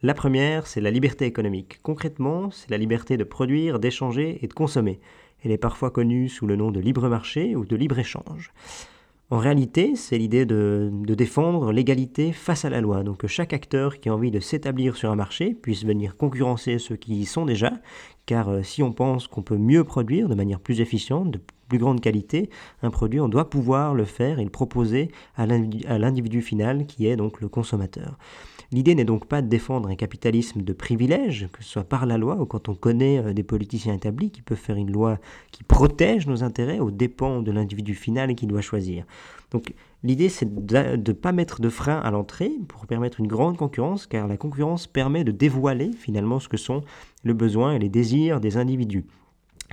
La 0.00 0.14
première, 0.14 0.66
c'est 0.66 0.80
la 0.80 0.90
liberté 0.90 1.26
économique. 1.26 1.80
Concrètement, 1.82 2.50
c'est 2.50 2.70
la 2.70 2.78
liberté 2.78 3.18
de 3.18 3.24
produire, 3.24 3.78
d'échanger 3.78 4.38
et 4.42 4.48
de 4.48 4.54
consommer. 4.54 4.98
Elle 5.44 5.50
est 5.50 5.58
parfois 5.58 5.90
connue 5.90 6.30
sous 6.30 6.46
le 6.46 6.56
nom 6.56 6.70
de 6.70 6.80
libre 6.80 7.10
marché 7.10 7.56
ou 7.56 7.66
de 7.66 7.76
libre-échange. 7.76 8.52
En 9.28 9.38
réalité, 9.38 9.96
c'est 9.96 10.18
l'idée 10.18 10.46
de, 10.46 10.88
défendre 11.04 11.72
l'égalité 11.72 12.32
face 12.32 12.64
à 12.64 12.70
la 12.70 12.80
loi. 12.80 13.02
Donc 13.02 13.18
que 13.18 13.26
chaque 13.26 13.52
acteur 13.52 13.98
qui 13.98 14.08
a 14.08 14.14
envie 14.14 14.30
de 14.30 14.38
s'établir 14.38 14.96
sur 14.96 15.10
un 15.10 15.16
marché 15.16 15.52
puisse 15.52 15.84
venir 15.84 16.16
concurrencer 16.16 16.78
ceux 16.78 16.94
qui 16.94 17.14
y 17.14 17.26
sont 17.26 17.44
déjà, 17.44 17.72
car 18.26 18.48
euh, 18.48 18.62
si 18.62 18.84
on 18.84 18.92
pense 18.92 19.26
qu'on 19.26 19.42
peut 19.42 19.56
mieux 19.56 19.82
produire 19.82 20.28
de 20.28 20.36
manière 20.36 20.60
plus 20.60 20.80
efficiente, 20.80 21.32
de 21.32 21.40
plus 21.68 21.78
grande 21.78 22.00
qualité, 22.00 22.50
un 22.82 22.90
produit, 22.90 23.18
on 23.18 23.28
doit 23.28 23.50
pouvoir 23.50 23.94
le 23.94 24.04
faire 24.04 24.38
et 24.38 24.44
le 24.44 24.50
proposer 24.50 25.10
à 25.34 25.46
l'individu 25.46 26.40
final 26.40 26.86
qui 26.86 27.08
est 27.08 27.16
donc 27.16 27.40
le 27.40 27.48
consommateur. 27.48 28.18
L'idée 28.72 28.94
n'est 28.94 29.04
donc 29.04 29.26
pas 29.26 29.42
de 29.42 29.48
défendre 29.48 29.88
un 29.88 29.94
capitalisme 29.94 30.62
de 30.62 30.72
privilèges, 30.72 31.48
que 31.52 31.62
ce 31.62 31.70
soit 31.70 31.84
par 31.84 32.06
la 32.06 32.18
loi 32.18 32.40
ou 32.40 32.46
quand 32.46 32.68
on 32.68 32.74
connaît 32.74 33.18
euh, 33.18 33.32
des 33.32 33.42
politiciens 33.42 33.94
établis 33.94 34.30
qui 34.30 34.42
peuvent 34.42 34.58
faire 34.58 34.76
une 34.76 34.90
loi 34.90 35.18
qui 35.52 35.62
protège 35.62 36.26
nos 36.26 36.42
intérêts 36.42 36.80
aux 36.80 36.90
dépens 36.90 37.42
de 37.42 37.52
l'individu 37.52 37.94
final 37.94 38.34
qui 38.34 38.46
doit 38.46 38.60
choisir. 38.60 39.04
Donc 39.52 39.72
l'idée 40.02 40.28
c'est 40.28 40.66
de 40.66 40.96
ne 40.96 41.12
pas 41.12 41.32
mettre 41.32 41.60
de 41.60 41.68
frein 41.68 41.98
à 42.00 42.10
l'entrée 42.10 42.52
pour 42.68 42.86
permettre 42.86 43.20
une 43.20 43.28
grande 43.28 43.56
concurrence, 43.56 44.06
car 44.06 44.26
la 44.26 44.36
concurrence 44.36 44.86
permet 44.86 45.24
de 45.24 45.32
dévoiler 45.32 45.92
finalement 45.92 46.40
ce 46.40 46.48
que 46.48 46.56
sont 46.56 46.82
le 47.22 47.34
besoin 47.34 47.74
et 47.74 47.78
les 47.78 47.88
désirs 47.88 48.40
des 48.40 48.56
individus. 48.56 49.04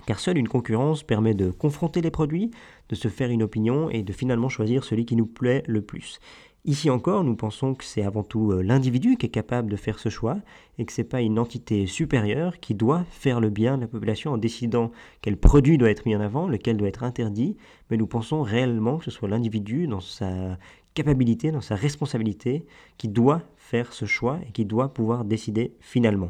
Car 0.06 0.20
seule 0.20 0.38
une 0.38 0.48
concurrence 0.48 1.04
permet 1.04 1.34
de 1.34 1.52
confronter 1.52 2.02
les 2.02 2.12
produits, 2.12 2.52
de 2.90 2.96
se 2.96 3.08
faire 3.08 3.30
une 3.30 3.44
opinion 3.44 3.90
et 3.90 4.04
de 4.04 4.12
finalement 4.12 4.50
choisir 4.50 4.84
celui 4.84 5.06
qui 5.06 5.16
nous 5.16 5.26
plaît 5.26 5.64
le 5.68 5.82
plus. 5.82 6.20
Ici 6.66 6.90
encore, 6.90 7.26
nous 7.26 7.36
pensons 7.36 7.76
que 7.76 7.84
c'est 7.84 8.04
avant 8.04 8.24
tout 8.24 8.54
euh, 8.54 8.62
l'individu 8.62 9.18
qui 9.18 9.26
est 9.26 9.30
capable 9.30 9.70
de 9.70 9.76
faire 9.76 10.00
ce 10.00 10.08
choix 10.08 10.38
et 10.78 10.86
que 10.86 10.94
ce 10.94 11.02
n'est 11.02 11.08
pas 11.08 11.20
une 11.20 11.38
entité 11.38 11.88
supérieure 11.88 12.62
qui 12.62 12.74
doit 12.74 13.04
faire 13.10 13.42
le 13.42 13.50
bien 13.50 13.76
de 13.76 13.82
la 13.82 13.88
population 13.90 14.32
en 14.32 14.38
décidant 14.38 14.90
quel 15.22 15.36
produit 15.36 15.78
doit 15.78 15.90
être 15.90 16.06
mis 16.06 16.16
en 16.16 16.22
avant, 16.22 16.48
lequel 16.48 16.78
doit 16.78 16.88
être 16.88 17.04
interdit, 17.04 17.58
mais 17.90 17.98
nous 17.98 18.08
pensons 18.08 18.44
réellement 18.44 18.98
que 18.98 19.04
ce 19.04 19.12
soit 19.12 19.28
l'individu 19.28 19.88
dans 19.88 20.00
sa 20.00 20.58
capacité, 20.94 21.52
dans 21.52 21.60
sa 21.60 21.76
responsabilité, 21.76 22.66
qui 22.98 23.10
doit 23.10 23.42
faire 23.58 23.92
ce 23.92 24.06
choix 24.06 24.40
et 24.48 24.52
qui 24.54 24.64
doit 24.64 24.94
pouvoir 24.94 25.26
décider 25.26 25.74
finalement. 25.82 26.30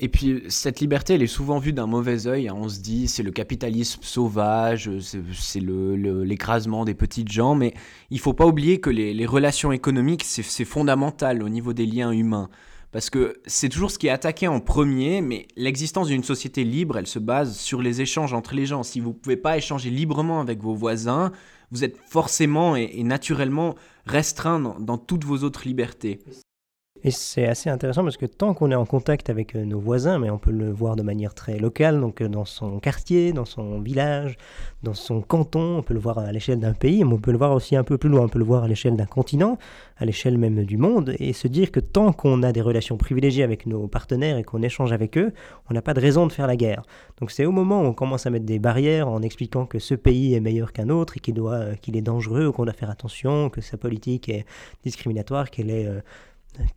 Et 0.00 0.08
puis 0.08 0.44
cette 0.48 0.80
liberté, 0.80 1.14
elle 1.14 1.22
est 1.22 1.26
souvent 1.26 1.58
vue 1.58 1.72
d'un 1.72 1.86
mauvais 1.86 2.28
œil. 2.28 2.48
Hein. 2.48 2.54
On 2.56 2.68
se 2.68 2.78
dit 2.78 3.08
c'est 3.08 3.24
le 3.24 3.32
capitalisme 3.32 4.00
sauvage, 4.02 4.90
c'est 5.32 5.60
l'écrasement 5.60 6.84
des 6.84 6.94
petites 6.94 7.32
gens, 7.32 7.56
mais 7.56 7.74
il 8.10 8.20
faut 8.20 8.32
pas 8.32 8.46
oublier 8.46 8.78
que 8.78 8.90
les, 8.90 9.26
relations 9.26 9.72
économiques, 9.72 10.22
c'est 10.24 10.64
fondamental 10.64 11.42
au 11.42 11.48
niveau 11.48 11.72
des 11.72 11.86
liens 11.86 12.12
humains. 12.12 12.48
Parce 12.90 13.10
que 13.10 13.34
c'est 13.46 13.68
toujours 13.68 13.90
ce 13.90 13.98
qui 13.98 14.06
est 14.06 14.10
attaqué 14.10 14.48
en 14.48 14.60
premier, 14.60 15.20
mais 15.20 15.46
l'existence 15.56 16.06
d'une 16.06 16.24
société 16.24 16.64
libre, 16.64 16.96
elle 16.96 17.06
se 17.06 17.18
base 17.18 17.58
sur 17.58 17.82
les 17.82 18.00
échanges 18.00 18.32
entre 18.32 18.54
les 18.54 18.64
gens. 18.64 18.82
Si 18.82 19.00
vous 19.00 19.10
ne 19.10 19.14
pouvez 19.14 19.36
pas 19.36 19.58
échanger 19.58 19.90
librement 19.90 20.40
avec 20.40 20.62
vos 20.62 20.74
voisins, 20.74 21.32
vous 21.70 21.84
êtes 21.84 21.98
forcément 22.08 22.76
et, 22.76 23.02
naturellement 23.02 23.74
restreint 24.06 24.76
dans 24.80 24.96
toutes 24.96 25.24
vos 25.24 25.42
autres 25.44 25.66
libertés. 25.66 26.20
Et 27.04 27.12
c'est 27.12 27.46
assez 27.46 27.70
intéressant 27.70 28.02
parce 28.02 28.16
que 28.16 28.26
tant 28.26 28.54
qu'on 28.54 28.72
est 28.72 28.74
en 28.74 28.84
contact 28.84 29.30
avec 29.30 29.54
euh, 29.54 29.64
nos 29.64 29.78
voisins, 29.78 30.18
mais 30.18 30.30
on 30.30 30.38
peut 30.38 30.50
le 30.50 30.70
voir 30.70 30.96
de 30.96 31.02
manière 31.02 31.32
très 31.32 31.56
locale, 31.56 32.00
donc 32.00 32.20
euh, 32.20 32.28
dans 32.28 32.44
son 32.44 32.80
quartier, 32.80 33.32
dans 33.32 33.44
son 33.44 33.80
village, 33.80 34.36
dans 34.82 34.94
son 34.94 35.20
canton, 35.20 35.78
on 35.78 35.82
peut 35.82 35.94
le 35.94 36.00
voir 36.00 36.18
à 36.18 36.32
l'échelle 36.32 36.58
d'un 36.58 36.72
pays, 36.72 37.04
mais 37.04 37.12
on 37.12 37.18
peut 37.18 37.30
le 37.30 37.38
voir 37.38 37.52
aussi 37.52 37.76
un 37.76 37.84
peu 37.84 37.98
plus 37.98 38.08
loin, 38.08 38.22
on 38.22 38.28
peut 38.28 38.40
le 38.40 38.44
voir 38.44 38.64
à 38.64 38.68
l'échelle 38.68 38.96
d'un 38.96 39.06
continent, 39.06 39.58
à 39.96 40.06
l'échelle 40.06 40.38
même 40.38 40.64
du 40.64 40.76
monde, 40.76 41.14
et 41.20 41.32
se 41.32 41.46
dire 41.46 41.70
que 41.70 41.78
tant 41.78 42.12
qu'on 42.12 42.42
a 42.42 42.50
des 42.50 42.62
relations 42.62 42.96
privilégiées 42.96 43.44
avec 43.44 43.66
nos 43.66 43.86
partenaires 43.86 44.36
et 44.36 44.42
qu'on 44.42 44.62
échange 44.62 44.90
avec 44.90 45.16
eux, 45.16 45.32
on 45.70 45.74
n'a 45.74 45.82
pas 45.82 45.94
de 45.94 46.00
raison 46.00 46.26
de 46.26 46.32
faire 46.32 46.48
la 46.48 46.56
guerre. 46.56 46.82
Donc 47.20 47.30
c'est 47.30 47.44
au 47.44 47.52
moment 47.52 47.82
où 47.82 47.84
on 47.84 47.94
commence 47.94 48.26
à 48.26 48.30
mettre 48.30 48.46
des 48.46 48.58
barrières 48.58 49.08
en 49.08 49.22
expliquant 49.22 49.66
que 49.66 49.78
ce 49.78 49.94
pays 49.94 50.34
est 50.34 50.40
meilleur 50.40 50.72
qu'un 50.72 50.88
autre 50.88 51.16
et 51.16 51.20
qu'il 51.20 51.34
doit, 51.34 51.54
euh, 51.54 51.74
qu'il 51.74 51.96
est 51.96 52.02
dangereux, 52.02 52.50
qu'on 52.50 52.64
doit 52.64 52.74
faire 52.74 52.90
attention, 52.90 53.50
que 53.50 53.60
sa 53.60 53.76
politique 53.76 54.28
est 54.28 54.46
discriminatoire, 54.82 55.50
qu'elle 55.50 55.70
est 55.70 55.88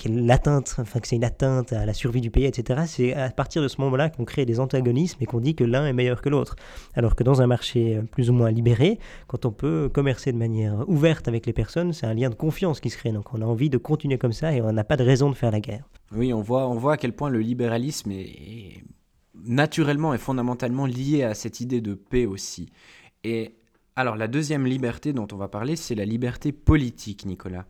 l'atteinte, 0.06 0.76
enfin 0.80 1.00
que 1.00 1.08
c'est 1.08 1.16
une 1.16 1.24
atteinte 1.24 1.74
à 1.74 1.86
la 1.86 1.94
survie 1.94 2.22
du 2.22 2.30
pays, 2.30 2.46
etc. 2.46 2.82
C'est 2.86 3.14
à 3.14 3.30
partir 3.30 3.62
de 3.62 3.68
ce 3.68 3.80
moment-là 3.82 4.10
qu'on 4.10 4.26
crée 4.26 4.46
des 4.46 4.60
antagonismes 4.60 5.18
et 5.22 5.26
qu'on 5.26 5.40
dit 5.40 5.56
que 5.56 5.64
l'un 5.64 5.86
est 5.88 5.94
meilleur 5.94 6.22
que 6.22 6.30
l'autre. 6.30 6.56
Alors 6.94 7.16
que 7.16 7.24
dans 7.24 7.42
un 7.42 7.48
marché 7.48 7.98
euh, 7.98 8.02
plus 8.02 8.30
ou 8.30 8.34
moins 8.34 8.52
libéré, 8.52 9.00
quand 9.28 9.46
on 9.46 9.52
peut 9.52 9.90
commercer 9.94 10.32
de 10.32 10.38
manière 10.38 10.88
ouverte 10.88 11.28
avec 11.28 11.46
les 11.46 11.54
personnes, 11.54 11.94
c'est 11.94 12.06
un 12.06 12.14
lien 12.14 12.30
de 12.30 12.36
confiance 12.36 12.80
qui 12.80 12.90
se 12.90 12.98
crée. 12.98 13.12
Donc 13.12 13.34
on 13.34 13.42
a 13.42 13.46
envie 13.46 13.70
de 13.70 13.78
continuer 13.78 14.18
comme 14.18 14.34
ça 14.34 14.54
et 14.54 14.62
on 14.62 14.72
n'a 14.72 14.84
pas 14.84 14.98
de 14.98 15.04
raison 15.04 15.30
de 15.30 15.36
faire 15.36 15.52
la 15.52 15.60
guerre. 15.60 15.88
Oui, 16.14 16.34
on 16.34 16.42
voit, 16.42 16.68
on 16.68 16.76
voit 16.76 16.94
à 16.94 16.98
quel 16.98 17.14
point 17.14 17.30
le 17.30 17.40
libéralisme 17.40 18.12
est 18.12 18.84
naturellement 19.44 20.14
et 20.14 20.18
fondamentalement 20.18 20.86
lié 20.86 21.24
à 21.24 21.34
cette 21.34 21.62
idée 21.62 21.82
de 21.82 21.94
paix 21.94 22.26
aussi. 22.26 22.70
Et 23.24 23.56
alors 23.96 24.16
la 24.16 24.28
deuxième 24.28 24.66
liberté 24.66 25.14
dont 25.14 25.28
on 25.32 25.38
va 25.38 25.48
parler, 25.48 25.76
c'est 25.76 25.96
la 25.96 26.06
liberté 26.06 26.52
politique, 26.52 27.26
Nicolas. 27.26 27.66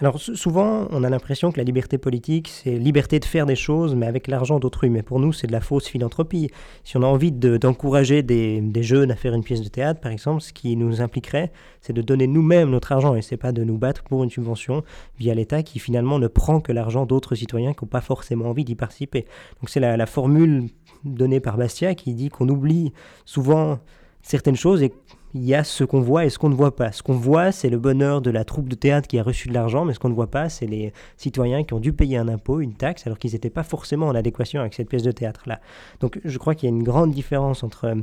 Alors 0.00 0.20
souvent, 0.20 0.86
on 0.90 1.02
a 1.02 1.10
l'impression 1.10 1.50
que 1.50 1.56
la 1.56 1.64
liberté 1.64 1.98
politique, 1.98 2.46
c'est 2.46 2.78
liberté 2.78 3.18
de 3.18 3.24
faire 3.24 3.46
des 3.46 3.56
choses, 3.56 3.96
mais 3.96 4.06
avec 4.06 4.28
l'argent 4.28 4.60
d'autrui. 4.60 4.90
Mais 4.90 5.02
pour 5.02 5.18
nous, 5.18 5.32
c'est 5.32 5.48
de 5.48 5.52
la 5.52 5.60
fausse 5.60 5.88
philanthropie. 5.88 6.52
Si 6.84 6.96
on 6.96 7.02
a 7.02 7.06
envie 7.06 7.32
d'encourager 7.32 8.22
des, 8.22 8.62
jeunes 8.82 9.10
à 9.10 9.16
faire 9.16 9.34
une 9.34 9.42
pièce 9.42 9.60
de 9.60 9.68
théâtre, 9.68 10.00
par 10.00 10.12
exemple, 10.12 10.40
ce 10.40 10.52
qui 10.52 10.76
nous 10.76 11.00
impliquerait, 11.00 11.50
c'est 11.80 11.92
de 11.92 12.00
donner 12.00 12.28
nous-mêmes 12.28 12.70
notre 12.70 12.92
argent, 12.92 13.16
et 13.16 13.22
c'est 13.22 13.36
pas 13.36 13.50
de 13.50 13.64
nous 13.64 13.76
battre 13.76 14.04
pour 14.04 14.22
une 14.22 14.30
subvention 14.30 14.84
via 15.18 15.34
l'État 15.34 15.64
qui 15.64 15.80
finalement 15.80 16.20
ne 16.20 16.28
prend 16.28 16.60
que 16.60 16.70
l'argent 16.70 17.04
d'autres 17.04 17.34
citoyens 17.34 17.72
qui 17.72 17.84
n'ont 17.84 17.88
pas 17.88 18.00
forcément 18.00 18.50
envie 18.50 18.64
d'y 18.64 18.76
participer. 18.76 19.26
Donc 19.60 19.68
c'est 19.68 19.80
la, 19.80 20.06
formule 20.06 20.68
donnée 21.02 21.40
par 21.40 21.56
Bastia 21.56 21.96
qui 21.96 22.14
dit 22.14 22.28
qu'on 22.28 22.48
oublie 22.48 22.92
souvent 23.24 23.80
certaines 24.22 24.56
choses 24.56 24.80
et 24.82 24.92
il 25.38 25.44
y 25.44 25.54
a 25.54 25.62
ce 25.62 25.84
qu'on 25.84 26.00
voit 26.00 26.24
et 26.24 26.30
ce 26.30 26.38
qu'on 26.38 26.48
ne 26.48 26.54
voit 26.54 26.74
pas. 26.74 26.90
Ce 26.90 27.02
qu'on 27.02 27.14
voit, 27.14 27.52
c'est 27.52 27.70
le 27.70 27.78
bonheur 27.78 28.20
de 28.20 28.30
la 28.30 28.44
troupe 28.44 28.68
de 28.68 28.74
théâtre 28.74 29.06
qui 29.06 29.18
a 29.20 29.22
reçu 29.22 29.46
de 29.48 29.54
l'argent, 29.54 29.84
mais 29.84 29.94
ce 29.94 30.00
qu'on 30.00 30.08
ne 30.08 30.14
voit 30.14 30.30
pas, 30.30 30.48
c'est 30.48 30.66
les 30.66 30.92
citoyens 31.16 31.62
qui 31.62 31.74
ont 31.74 31.80
dû 31.80 31.92
payer 31.92 32.16
un 32.16 32.26
impôt, 32.26 32.60
une 32.60 32.74
taxe, 32.74 33.06
alors 33.06 33.18
qu'ils 33.18 33.32
n'étaient 33.32 33.48
pas 33.48 33.62
forcément 33.62 34.08
en 34.08 34.14
adéquation 34.16 34.60
avec 34.60 34.74
cette 34.74 34.88
pièce 34.88 35.04
de 35.04 35.12
théâtre-là. 35.12 35.60
Donc 36.00 36.20
je 36.24 36.38
crois 36.38 36.56
qu'il 36.56 36.68
y 36.68 36.72
a 36.72 36.74
une 36.74 36.82
grande 36.82 37.12
différence 37.12 37.62
entre 37.62 37.84
euh, 37.84 37.94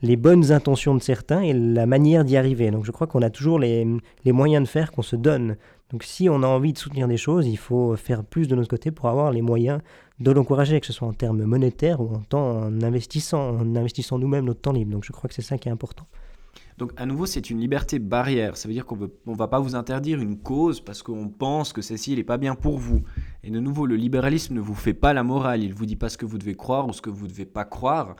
les 0.00 0.16
bonnes 0.16 0.50
intentions 0.50 0.94
de 0.94 1.02
certains 1.02 1.42
et 1.42 1.52
la 1.52 1.84
manière 1.84 2.24
d'y 2.24 2.38
arriver. 2.38 2.70
Donc 2.70 2.86
je 2.86 2.90
crois 2.90 3.06
qu'on 3.06 3.20
a 3.20 3.30
toujours 3.30 3.58
les, 3.58 3.86
les 4.24 4.32
moyens 4.32 4.64
de 4.64 4.68
faire 4.68 4.90
qu'on 4.90 5.02
se 5.02 5.16
donne. 5.16 5.56
Donc 5.90 6.04
si 6.04 6.30
on 6.30 6.42
a 6.42 6.46
envie 6.46 6.72
de 6.72 6.78
soutenir 6.78 7.06
des 7.06 7.18
choses, 7.18 7.46
il 7.46 7.58
faut 7.58 7.96
faire 7.96 8.24
plus 8.24 8.48
de 8.48 8.54
notre 8.54 8.68
côté 8.70 8.90
pour 8.90 9.10
avoir 9.10 9.30
les 9.30 9.42
moyens 9.42 9.80
de 10.20 10.30
l'encourager, 10.30 10.80
que 10.80 10.86
ce 10.86 10.92
soit 10.94 11.08
en 11.08 11.12
termes 11.12 11.44
monétaires 11.44 12.00
ou 12.00 12.14
en 12.14 12.20
temps 12.20 12.62
investissant, 12.82 13.58
en 13.58 13.76
investissant 13.76 14.18
nous-mêmes 14.18 14.46
notre 14.46 14.60
temps 14.60 14.72
libre. 14.72 14.92
Donc 14.92 15.04
je 15.04 15.12
crois 15.12 15.28
que 15.28 15.34
c'est 15.34 15.42
ça 15.42 15.58
qui 15.58 15.68
est 15.68 15.72
important. 15.72 16.06
Donc 16.78 16.92
à 16.96 17.06
nouveau, 17.06 17.26
c'est 17.26 17.50
une 17.50 17.58
liberté 17.58 17.98
barrière. 17.98 18.56
Ça 18.56 18.68
veut 18.68 18.74
dire 18.74 18.86
qu'on 18.86 18.96
ne 19.26 19.36
va 19.36 19.48
pas 19.48 19.58
vous 19.58 19.74
interdire 19.74 20.20
une 20.20 20.38
cause 20.38 20.80
parce 20.80 21.02
qu'on 21.02 21.28
pense 21.28 21.72
que 21.72 21.82
celle-ci 21.82 22.14
n'est 22.14 22.22
pas 22.22 22.38
bien 22.38 22.54
pour 22.54 22.78
vous. 22.78 23.02
Et 23.42 23.50
de 23.50 23.58
nouveau, 23.58 23.84
le 23.84 23.96
libéralisme 23.96 24.54
ne 24.54 24.60
vous 24.60 24.76
fait 24.76 24.94
pas 24.94 25.12
la 25.12 25.24
morale. 25.24 25.64
Il 25.64 25.70
ne 25.70 25.74
vous 25.74 25.86
dit 25.86 25.96
pas 25.96 26.08
ce 26.08 26.16
que 26.16 26.24
vous 26.24 26.38
devez 26.38 26.54
croire 26.54 26.86
ou 26.86 26.92
ce 26.92 27.02
que 27.02 27.10
vous 27.10 27.24
ne 27.24 27.30
devez 27.30 27.46
pas 27.46 27.64
croire. 27.64 28.14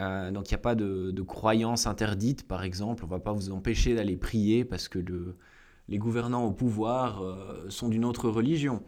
Euh, 0.00 0.32
donc 0.32 0.50
il 0.50 0.54
n'y 0.54 0.56
a 0.56 0.62
pas 0.62 0.74
de, 0.74 1.12
de, 1.12 1.22
croyance 1.22 1.86
interdite, 1.86 2.48
par 2.48 2.64
exemple. 2.64 3.04
On 3.04 3.06
ne 3.06 3.12
va 3.12 3.20
pas 3.20 3.32
vous 3.32 3.52
empêcher 3.52 3.94
d'aller 3.94 4.16
prier 4.16 4.64
parce 4.64 4.88
que 4.88 4.98
les 5.88 5.98
gouvernants 5.98 6.44
au 6.44 6.52
pouvoir 6.52 7.22
euh, 7.22 7.66
sont 7.68 7.88
d'une 7.88 8.04
autre 8.04 8.28
religion. 8.28 8.82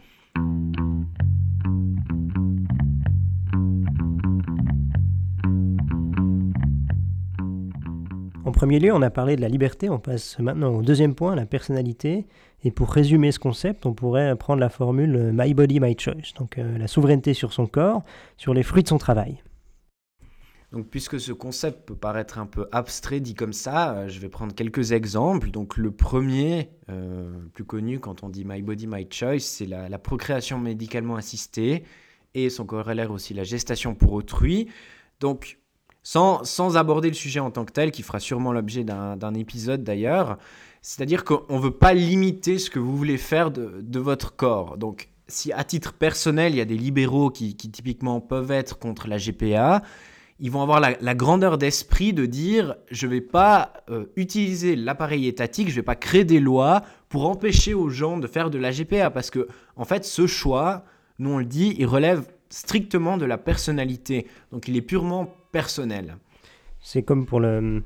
Premier 8.54 8.78
lieu, 8.78 8.92
on 8.94 9.02
a 9.02 9.10
parlé 9.10 9.36
de 9.36 9.40
la 9.42 9.48
liberté, 9.48 9.90
on 9.90 9.98
passe 9.98 10.38
maintenant 10.38 10.74
au 10.74 10.82
deuxième 10.82 11.14
point, 11.14 11.34
la 11.34 11.44
personnalité. 11.44 12.26
Et 12.62 12.70
pour 12.70 12.90
résumer 12.90 13.30
ce 13.30 13.38
concept, 13.38 13.84
on 13.84 13.92
pourrait 13.92 14.34
prendre 14.36 14.60
la 14.60 14.70
formule 14.70 15.16
euh, 15.16 15.32
My 15.34 15.52
Body, 15.52 15.80
My 15.80 15.94
Choice, 15.98 16.32
donc 16.38 16.56
euh, 16.56 16.78
la 16.78 16.88
souveraineté 16.88 17.34
sur 17.34 17.52
son 17.52 17.66
corps, 17.66 18.02
sur 18.38 18.54
les 18.54 18.62
fruits 18.62 18.82
de 18.82 18.88
son 18.88 18.96
travail. 18.96 19.42
Donc, 20.72 20.88
puisque 20.88 21.20
ce 21.20 21.32
concept 21.32 21.86
peut 21.86 21.94
paraître 21.94 22.38
un 22.38 22.46
peu 22.46 22.66
abstrait 22.72 23.20
dit 23.20 23.34
comme 23.34 23.52
ça, 23.52 23.94
euh, 23.94 24.08
je 24.08 24.18
vais 24.18 24.30
prendre 24.30 24.54
quelques 24.54 24.92
exemples. 24.92 25.50
Donc, 25.50 25.76
le 25.76 25.90
premier, 25.90 26.70
plus 27.52 27.64
connu 27.64 28.00
quand 28.00 28.22
on 28.22 28.30
dit 28.30 28.44
My 28.46 28.62
Body, 28.62 28.86
My 28.86 29.06
Choice, 29.10 29.40
c'est 29.40 29.66
la, 29.66 29.88
la, 29.88 29.98
procréation 29.98 30.58
médicalement 30.58 31.16
assistée 31.16 31.84
et 32.34 32.50
son 32.50 32.64
corollaire 32.64 33.10
aussi 33.10 33.34
la 33.34 33.44
gestation 33.44 33.94
pour 33.94 34.12
autrui. 34.12 34.68
Donc, 35.20 35.58
sans, 36.04 36.76
aborder 36.76 37.08
le 37.08 37.14
sujet 37.14 37.40
en 37.40 37.50
tant 37.50 37.64
que 37.64 37.72
tel, 37.72 37.90
qui 37.90 38.02
fera 38.02 38.20
sûrement 38.20 38.52
l'objet 38.52 38.84
d'un 38.84 39.34
épisode 39.34 39.82
d'ailleurs. 39.82 40.38
C'est-à-dire 40.82 41.24
qu'on 41.24 41.42
ne 41.48 41.58
veut 41.58 41.70
pas 41.70 41.94
limiter 41.94 42.58
ce 42.58 42.68
que 42.68 42.78
vous 42.78 42.94
voulez 42.94 43.16
faire 43.16 43.50
de, 43.50 43.98
votre 43.98 44.36
corps. 44.36 44.76
Donc, 44.76 45.08
si 45.26 45.50
à 45.52 45.64
titre 45.64 45.94
personnel, 45.94 46.52
il 46.52 46.58
y 46.58 46.60
a 46.60 46.66
des 46.66 46.76
libéraux 46.76 47.30
qui, 47.30 47.56
typiquement 47.56 48.20
peuvent 48.20 48.50
être 48.50 48.78
contre 48.78 49.08
la 49.08 49.16
GPA, 49.16 49.82
ils 50.40 50.50
vont 50.50 50.60
avoir 50.60 50.80
la, 50.80 51.14
grandeur 51.14 51.56
d'esprit 51.56 52.12
de 52.12 52.26
dire 52.26 52.74
je 52.90 53.06
ne 53.06 53.12
vais 53.12 53.20
pas 53.22 53.72
euh, 53.88 54.06
utiliser 54.16 54.76
l'appareil 54.76 55.26
étatique, 55.26 55.68
je 55.68 55.72
ne 55.72 55.76
vais 55.76 55.82
pas 55.82 55.94
créer 55.94 56.24
des 56.24 56.40
lois 56.40 56.82
pour 57.08 57.26
empêcher 57.26 57.72
aux 57.72 57.88
gens 57.88 58.18
de 58.18 58.26
faire 58.26 58.50
de 58.50 58.58
la 58.58 58.72
GPA. 58.72 59.10
Parce 59.10 59.30
que, 59.30 59.48
en 59.76 59.84
fait, 59.86 60.04
ce 60.04 60.26
choix, 60.26 60.84
nous 61.18 61.30
on 61.30 61.38
le 61.38 61.46
dit, 61.46 61.74
il 61.78 61.86
relève 61.86 62.26
strictement 62.54 63.16
de 63.16 63.24
la 63.24 63.38
personnalité. 63.38 64.26
Donc, 64.52 64.68
il 64.68 64.76
est 64.76 64.82
purement 64.82 65.34
personnel. 65.52 66.16
C'est 66.80 67.02
comme 67.02 67.26
pour 67.26 67.40
le, 67.40 67.82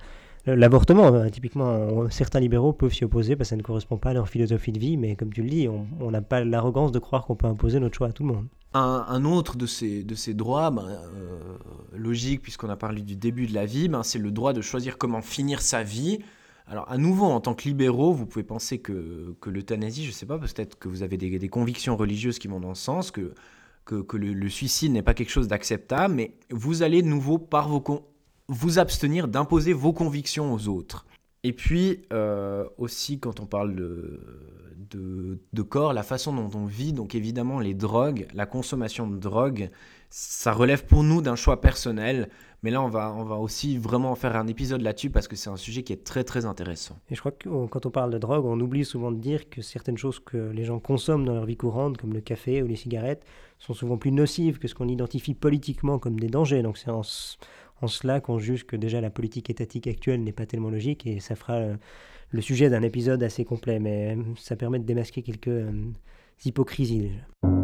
L'avortement, 0.57 1.11
ben, 1.11 1.29
typiquement, 1.31 2.09
certains 2.11 2.41
libéraux 2.41 2.73
peuvent 2.73 2.93
s'y 2.93 3.05
opposer 3.05 3.37
parce 3.37 3.49
que 3.49 3.51
ça 3.51 3.57
ne 3.57 3.63
correspond 3.63 3.99
pas 3.99 4.11
à 4.11 4.15
leur 4.15 4.29
philosophie 4.29 4.73
de 4.73 4.79
vie, 4.79 4.97
mais 4.97 5.15
comme 5.15 5.33
tu 5.33 5.43
le 5.43 5.49
dis, 5.49 5.69
on 5.69 6.11
n'a 6.11 6.23
pas 6.23 6.43
l'arrogance 6.43 6.93
de 6.93 6.99
croire 6.99 7.27
qu'on 7.27 7.37
peut 7.37 7.47
imposer 7.47 7.81
notre 7.81 7.97
choix 7.97 8.09
à 8.09 8.13
tout 8.13 8.27
le 8.27 8.33
monde. 8.33 8.47
Un, 8.75 9.25
autre 9.25 9.57
de 9.57 9.67
ces, 9.67 10.05
de 10.05 10.15
ces 10.15 10.35
droits, 10.35 10.71
ben, 10.71 10.87
euh, 10.87 11.57
logique 11.95 12.43
puisqu'on 12.43 12.69
a 12.69 12.77
parlé 12.77 13.03
du 13.03 13.17
début 13.17 13.47
de 13.47 13.55
la 13.55 13.67
vie, 13.67 13.89
ben, 13.89 14.03
c'est 14.03 14.19
le 14.19 14.31
droit 14.31 14.53
de 14.53 14.61
choisir 14.61 14.99
comment 14.99 15.23
finir 15.23 15.61
sa 15.61 15.83
vie. 15.83 16.19
Alors 16.67 16.91
à 16.91 16.99
nouveau, 16.99 17.27
en 17.27 17.41
tant 17.41 17.55
que 17.55 17.65
libéraux, 17.65 18.13
vous 18.13 18.27
pouvez 18.27 18.45
penser 18.45 18.79
que, 18.79 19.35
que 19.41 19.51
l'euthanasie, 19.51 20.05
je 20.05 20.11
ne 20.11 20.15
sais 20.15 20.27
pas, 20.27 20.39
peut-être 20.39 20.79
que 20.79 20.89
vous 20.89 21.03
avez 21.03 21.17
des, 21.17 21.39
des, 21.39 21.49
convictions 21.49 21.97
religieuses 21.97 22.39
qui 22.39 22.47
vont 22.47 22.61
dans 22.61 22.75
ce 22.75 22.85
sens, 22.85 23.11
que, 23.11 23.33
que, 23.89 24.17
le, 24.17 24.49
suicide 24.49 24.93
n'est 24.93 25.03
pas 25.03 25.15
quelque 25.15 25.31
chose 25.31 25.49
d'acceptable, 25.49 26.15
mais 26.15 26.33
vous 26.51 26.83
allez 26.83 27.03
de 27.03 27.09
nouveau 27.09 27.39
par 27.39 27.69
vos, 27.69 27.83
vous 28.49 28.79
abstenir 28.79 29.29
d'imposer 29.29 29.73
vos 29.73 29.93
convictions 29.93 30.53
aux 30.53 30.69
autres. 30.69 31.07
Et 31.45 31.53
puis 31.53 32.03
euh, 32.13 32.65
aussi 32.79 33.21
quand 33.21 33.41
on 33.41 33.47
parle 33.47 33.75
de, 33.75 35.63
corps, 35.63 35.93
la 35.93 36.03
façon 36.03 36.33
dont 36.33 36.51
on 36.59 36.67
vit, 36.67 36.93
donc 36.93 37.15
évidemment 37.15 37.61
les 37.61 37.75
drogues, 37.75 38.27
la 38.35 38.47
consommation 38.47 39.07
de 39.07 39.17
drogue, 39.17 39.71
ça 40.11 40.53
relève 40.53 40.87
pour 40.87 41.03
nous 41.03 41.21
d'un 41.21 41.37
choix 41.37 41.61
personnel. 41.61 42.29
Mais 42.65 42.71
là, 42.73 42.83
on 42.83 42.89
va, 42.89 43.13
on 43.13 43.23
va 43.23 43.37
aussi 43.37 43.79
vraiment 43.79 44.17
faire 44.17 44.35
un 44.35 44.49
épisode 44.49 44.81
là-dessus 44.81 45.11
parce 45.11 45.29
que 45.29 45.37
c'est 45.37 45.51
un 45.51 45.57
sujet 45.57 45.85
qui 45.85 45.93
est 45.93 46.05
très 46.05 46.25
très 46.25 46.45
intéressant. 46.45 46.99
Et 47.09 47.15
je 47.15 47.21
crois 47.21 47.31
que 47.31 47.49
quand 47.67 47.87
on 47.87 47.91
parle 47.91 48.11
de 48.11 48.19
drogue, 48.19 48.45
on 48.45 48.59
oublie 48.59 48.85
souvent 48.85 49.13
de 49.13 49.19
dire 49.19 49.49
que 49.49 49.63
certaines 49.63 49.99
choses 49.99 50.19
que 50.19 50.37
les 50.37 50.65
gens 50.65 50.81
consomment 50.81 51.25
dans 51.25 51.35
leur 51.35 51.45
vie 51.45 51.57
courante, 51.57 51.99
comme 51.99 52.13
le 52.13 52.21
café 52.21 52.63
ou 52.63 52.67
les 52.67 52.75
cigarettes, 52.75 53.25
sont 53.59 53.75
souvent 53.75 53.97
plus 53.97 54.13
nocives 54.13 54.59
que 54.59 54.69
ce 54.69 54.75
qu'on 54.75 54.89
identifie 54.89 55.35
politiquement 55.35 55.99
comme 55.99 56.19
des 56.19 56.29
dangers. 56.29 56.63
Donc 56.63 56.79
c'est 56.79 56.91
en, 56.91 57.03
cela 57.03 58.21
qu'on 58.21 58.39
juge 58.39 58.65
que 58.65 58.77
déjà 58.77 59.01
la 59.01 59.11
politique 59.11 59.51
étatique 59.51 59.87
actuelle 59.87 60.23
n'est 60.23 60.33
pas 60.33 60.47
tellement 60.47 60.71
logique 60.71 61.07
et 61.07 61.21
ça 61.21 61.37
fera 61.37 61.55
euh, 61.55 61.77
le 62.31 62.41
sujet 62.41 62.71
d'un 62.71 62.83
épisode 62.83 63.23
assez 63.23 63.45
complet, 63.45 63.79
mais 63.79 64.17
euh, 64.17 64.23
ça 64.37 64.57
permet 64.57 64.79
de 64.79 64.85
démasquer 64.85 65.23
quelques 65.23 65.49
euh, 65.49 65.73
hypocrisies 66.45 67.01
déjà. 67.43 67.58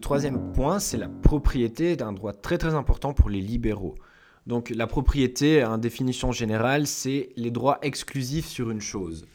Troisième 0.00 0.52
point, 0.52 0.78
c'est 0.78 0.96
la 0.96 1.08
propriété 1.08 1.96
d'un 1.96 2.12
droit 2.12 2.32
très 2.32 2.58
très 2.58 2.74
important 2.74 3.12
pour 3.12 3.30
les 3.30 3.40
libéraux. 3.40 3.94
Donc 4.46 4.70
la 4.70 4.86
propriété, 4.86 5.64
en 5.64 5.78
définition 5.78 6.32
générale, 6.32 6.86
c'est 6.86 7.30
les 7.36 7.50
droits 7.50 7.78
exclusifs 7.82 8.46
sur 8.46 8.70
une 8.70 8.80
chose. 8.80 9.26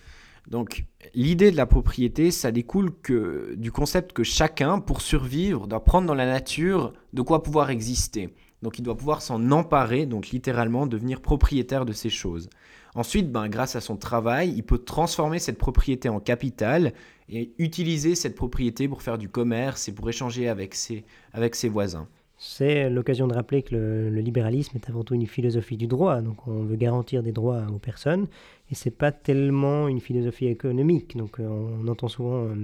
Donc 0.47 0.85
l'idée 1.13 1.51
de 1.51 1.57
la 1.57 1.65
propriété, 1.65 2.31
ça 2.31 2.51
découle 2.51 2.91
que, 3.01 3.55
du 3.55 3.71
concept 3.71 4.13
que 4.13 4.23
chacun, 4.23 4.79
pour 4.79 5.01
survivre, 5.01 5.67
doit 5.67 5.83
prendre 5.83 6.07
dans 6.07 6.15
la 6.15 6.25
nature 6.25 6.93
de 7.13 7.21
quoi 7.21 7.43
pouvoir 7.43 7.69
exister. 7.69 8.33
Donc 8.61 8.79
il 8.79 8.81
doit 8.81 8.97
pouvoir 8.97 9.21
s'en 9.21 9.51
emparer, 9.51 10.05
donc 10.05 10.29
littéralement 10.29 10.87
devenir 10.87 11.21
propriétaire 11.21 11.85
de 11.85 11.93
ces 11.93 12.09
choses. 12.09 12.49
Ensuite, 12.95 13.29
ben, 13.29 13.49
grâce 13.49 13.75
à 13.75 13.81
son 13.81 13.97
travail, 13.97 14.53
il 14.55 14.63
peut 14.63 14.77
transformer 14.77 15.39
cette 15.39 15.57
propriété 15.57 16.07
en 16.07 16.21
capital 16.21 16.93
et 17.29 17.51
utiliser 17.57 18.15
cette 18.15 18.35
propriété 18.35 18.87
pour 18.87 19.01
faire 19.01 19.17
du 19.17 19.27
commerce 19.27 19.89
et 19.89 19.91
pour 19.93 20.09
échanger 20.09 20.47
avec 20.47 20.73
ses, 20.75 21.03
avec 21.33 21.55
ses 21.55 21.67
voisins. 21.67 22.07
C'est 22.37 22.89
l'occasion 22.89 23.27
de 23.27 23.33
rappeler 23.33 23.63
que 23.63 23.75
le, 23.75 24.09
libéralisme 24.19 24.75
est 24.75 24.89
avant 24.89 25.03
tout 25.03 25.13
une 25.13 25.25
philosophie 25.25 25.77
du 25.77 25.87
droit, 25.87 26.21
donc 26.21 26.47
on 26.47 26.63
veut 26.63 26.75
garantir 26.75 27.23
des 27.23 27.31
droits 27.31 27.65
aux 27.73 27.79
personnes, 27.79 28.27
et 28.71 28.75
c'est 28.75 28.91
pas 28.91 29.11
tellement 29.13 29.87
une 29.87 30.01
philosophie 30.01 30.47
économique. 30.47 31.15
Donc 31.15 31.39
euh, 31.39 31.47
on 31.47 31.87
entend 31.87 32.09
souvent 32.09 32.43
euh, 32.43 32.55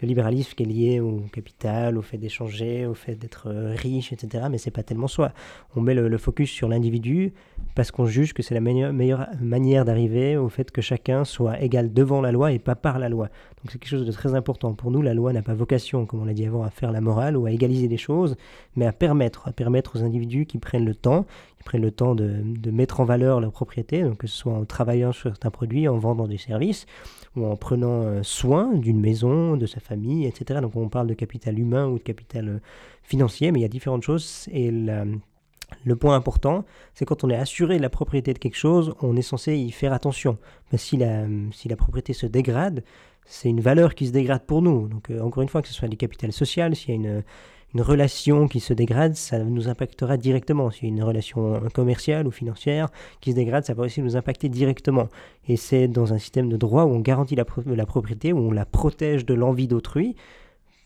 le 0.00 0.08
libéralisme 0.08 0.52
qui 0.54 0.62
est 0.62 0.66
lié 0.66 1.00
au 1.00 1.22
capital, 1.32 1.96
au 1.96 2.02
fait 2.02 2.18
d'échanger, 2.18 2.86
au 2.86 2.94
fait 2.94 3.14
d'être 3.14 3.48
euh, 3.48 3.74
riche, 3.74 4.12
etc. 4.12 4.46
Mais 4.50 4.58
c'est 4.58 4.70
pas 4.70 4.82
tellement 4.82 5.08
soi. 5.08 5.32
On 5.74 5.80
met 5.80 5.94
le, 5.94 6.18
focus 6.18 6.50
sur 6.50 6.68
l'individu 6.68 7.32
parce 7.74 7.90
qu'on 7.90 8.06
juge 8.06 8.32
que 8.32 8.42
c'est 8.42 8.54
la 8.54 8.60
meilleure, 8.60 9.28
manière 9.40 9.84
d'arriver 9.84 10.36
au 10.36 10.48
fait 10.48 10.70
que 10.70 10.80
chacun 10.80 11.24
soit 11.24 11.60
égal 11.60 11.92
devant 11.92 12.20
la 12.20 12.32
loi 12.32 12.52
et 12.52 12.58
pas 12.58 12.74
par 12.74 12.98
la 12.98 13.08
loi. 13.08 13.26
Donc 13.26 13.70
c'est 13.72 13.78
quelque 13.78 13.90
chose 13.90 14.06
de 14.06 14.12
très 14.12 14.34
important. 14.34 14.74
Pour 14.74 14.90
nous, 14.90 15.02
la 15.02 15.14
loi 15.14 15.32
n'a 15.32 15.42
pas 15.42 15.54
vocation, 15.54 16.06
comme 16.06 16.20
on 16.20 16.24
l'a 16.24 16.34
dit 16.34 16.46
avant, 16.46 16.62
à 16.62 16.70
faire 16.70 16.92
la 16.92 17.00
morale 17.00 17.36
ou 17.36 17.46
à 17.46 17.50
égaliser 17.50 17.88
les 17.88 17.96
choses, 17.96 18.36
mais 18.76 18.86
à 18.86 18.92
permettre, 18.92 19.48
à 19.48 19.52
permettre 19.52 19.96
aux 19.96 20.04
individus 20.04 20.46
qui 20.46 20.58
prennent 20.58 20.84
le 20.84 20.94
temps, 20.94 21.26
qui 21.56 21.64
prennent 21.64 21.82
le 21.82 21.90
temps 21.90 22.14
de, 22.14 22.42
mettre 22.70 23.00
en 23.00 23.04
valeur 23.04 23.40
leur 23.40 23.52
propriété, 23.52 24.02
donc 24.02 24.18
que 24.18 24.26
ce 24.26 24.36
soit 24.36 24.52
en 24.52 24.64
travaillant 24.64 25.12
sur 25.12 25.30
certains 25.30 25.50
produits, 25.50 25.88
en 25.88 25.98
vendant 25.98 26.26
des 26.26 26.38
services, 26.38 26.86
ou 27.36 27.46
en 27.46 27.56
prenant 27.56 28.02
euh, 28.02 28.22
soin 28.22 28.72
d'une 28.74 29.00
maison, 29.00 29.56
de 29.56 29.66
sa 29.66 29.80
famille, 29.80 30.26
etc. 30.26 30.60
Donc 30.60 30.74
on 30.76 30.88
parle 30.88 31.06
de 31.06 31.14
capital 31.14 31.58
humain 31.58 31.86
ou 31.86 31.98
de 31.98 32.02
capital 32.02 32.48
euh, 32.48 32.58
financier, 33.02 33.52
mais 33.52 33.60
il 33.60 33.62
y 33.62 33.66
a 33.66 33.68
différentes 33.68 34.02
choses. 34.02 34.48
Et 34.52 34.70
le 34.70 35.96
point 35.96 36.16
important, 36.16 36.64
c'est 36.94 37.04
quand 37.04 37.24
on 37.24 37.30
est 37.30 37.36
assuré 37.36 37.78
la 37.78 37.90
propriété 37.90 38.32
de 38.32 38.38
quelque 38.38 38.56
chose, 38.56 38.94
on 39.00 39.16
est 39.16 39.22
censé 39.22 39.56
y 39.56 39.70
faire 39.70 39.92
attention. 39.92 40.38
Mais 40.72 40.78
si 40.78 40.96
la, 40.96 41.26
si 41.52 41.68
la 41.68 41.76
propriété 41.76 42.12
se 42.12 42.26
dégrade, 42.26 42.82
c'est 43.24 43.48
une 43.48 43.60
valeur 43.60 43.94
qui 43.94 44.06
se 44.06 44.12
dégrade 44.12 44.42
pour 44.46 44.62
nous. 44.62 44.88
Donc 44.88 45.10
euh, 45.10 45.20
encore 45.20 45.42
une 45.42 45.48
fois, 45.48 45.62
que 45.62 45.68
ce 45.68 45.74
soit 45.74 45.88
du 45.88 45.96
capital 45.96 46.32
social, 46.32 46.74
s'il 46.74 46.88
y 46.90 46.92
a 46.92 46.94
une 46.96 47.22
une 47.76 47.82
relation 47.82 48.48
qui 48.48 48.60
se 48.60 48.72
dégrade, 48.72 49.16
ça 49.16 49.38
nous 49.38 49.68
impactera 49.68 50.16
directement. 50.16 50.70
Si 50.70 50.86
une 50.86 51.02
relation 51.02 51.60
commerciale 51.74 52.26
ou 52.26 52.30
financière 52.30 52.88
qui 53.20 53.32
se 53.32 53.36
dégrade, 53.36 53.66
ça 53.66 53.74
va 53.74 53.82
aussi 53.84 54.00
nous 54.00 54.16
impacter 54.16 54.48
directement. 54.48 55.08
Et 55.46 55.58
c'est 55.58 55.86
dans 55.86 56.14
un 56.14 56.18
système 56.18 56.48
de 56.48 56.56
droit 56.56 56.84
où 56.84 56.94
on 56.94 57.00
garantit 57.00 57.34
la, 57.36 57.44
la 57.66 57.84
propriété, 57.84 58.32
où 58.32 58.38
on 58.38 58.50
la 58.50 58.64
protège 58.64 59.26
de 59.26 59.34
l'envie 59.34 59.68
d'autrui, 59.68 60.16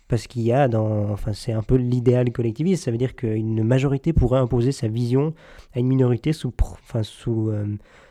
parce 0.08 0.26
qu'il 0.26 0.42
y 0.42 0.50
a 0.50 0.66
dans, 0.66 1.10
enfin 1.10 1.32
c'est 1.32 1.52
un 1.52 1.62
peu 1.62 1.76
l'idéal 1.76 2.32
collectiviste, 2.32 2.82
ça 2.82 2.90
veut 2.90 2.98
dire 2.98 3.14
qu'une 3.14 3.62
majorité 3.62 4.12
pourrait 4.12 4.40
imposer 4.40 4.72
sa 4.72 4.88
vision 4.88 5.32
à 5.72 5.78
une 5.78 5.86
minorité 5.86 6.32
sous, 6.32 6.52
enfin 6.60 7.04
sous 7.04 7.50
euh, 7.50 7.66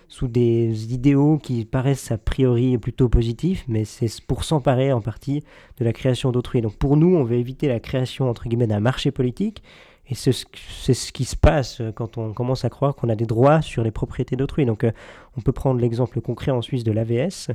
sous 0.10 0.28
des 0.28 0.91
idéaux 0.93 1.38
qui 1.38 1.65
paraissent 1.65 2.12
a 2.12 2.17
priori 2.17 2.78
plutôt 2.78 3.08
positifs, 3.10 3.63
mais 3.67 3.86
c'est 3.86 4.10
pour 4.26 4.43
s'emparer 4.43 4.91
en 4.91 5.02
partie 5.02 5.43
de 5.78 5.86
la 5.86 5.93
création 5.93 6.32
d'autrui. 6.32 6.62
Donc 6.62 6.76
pour 6.76 6.98
nous, 6.98 7.15
on 7.15 7.24
veut 7.24 7.38
éviter 7.38 7.67
la 7.67 7.80
création 7.80 8.30
entre 8.30 8.50
guillemets 8.50 8.67
d'un 8.67 8.80
marché 8.80 9.12
politique, 9.12 9.63
et 10.10 10.15
c'est 10.15 10.32
ce 10.34 11.12
qui 11.12 11.24
se 11.24 11.36
passe 11.36 11.84
quand 11.93 12.17
on 12.17 12.34
commence 12.34 12.65
à 12.65 12.69
croire 12.69 12.95
qu'on 12.95 13.10
a 13.10 13.15
des 13.15 13.28
droits 13.28 13.62
sur 13.62 13.84
les 13.84 13.91
propriétés 13.91 14.36
d'autrui. 14.36 14.65
Donc 14.65 14.84
euh, 14.84 14.91
on 15.38 15.41
peut 15.41 15.52
prendre 15.52 15.80
l'exemple 15.80 16.19
concret 16.19 16.50
en 16.50 16.63
Suisse 16.63 16.84
de 16.84 16.91
l'AVS. 16.91 17.52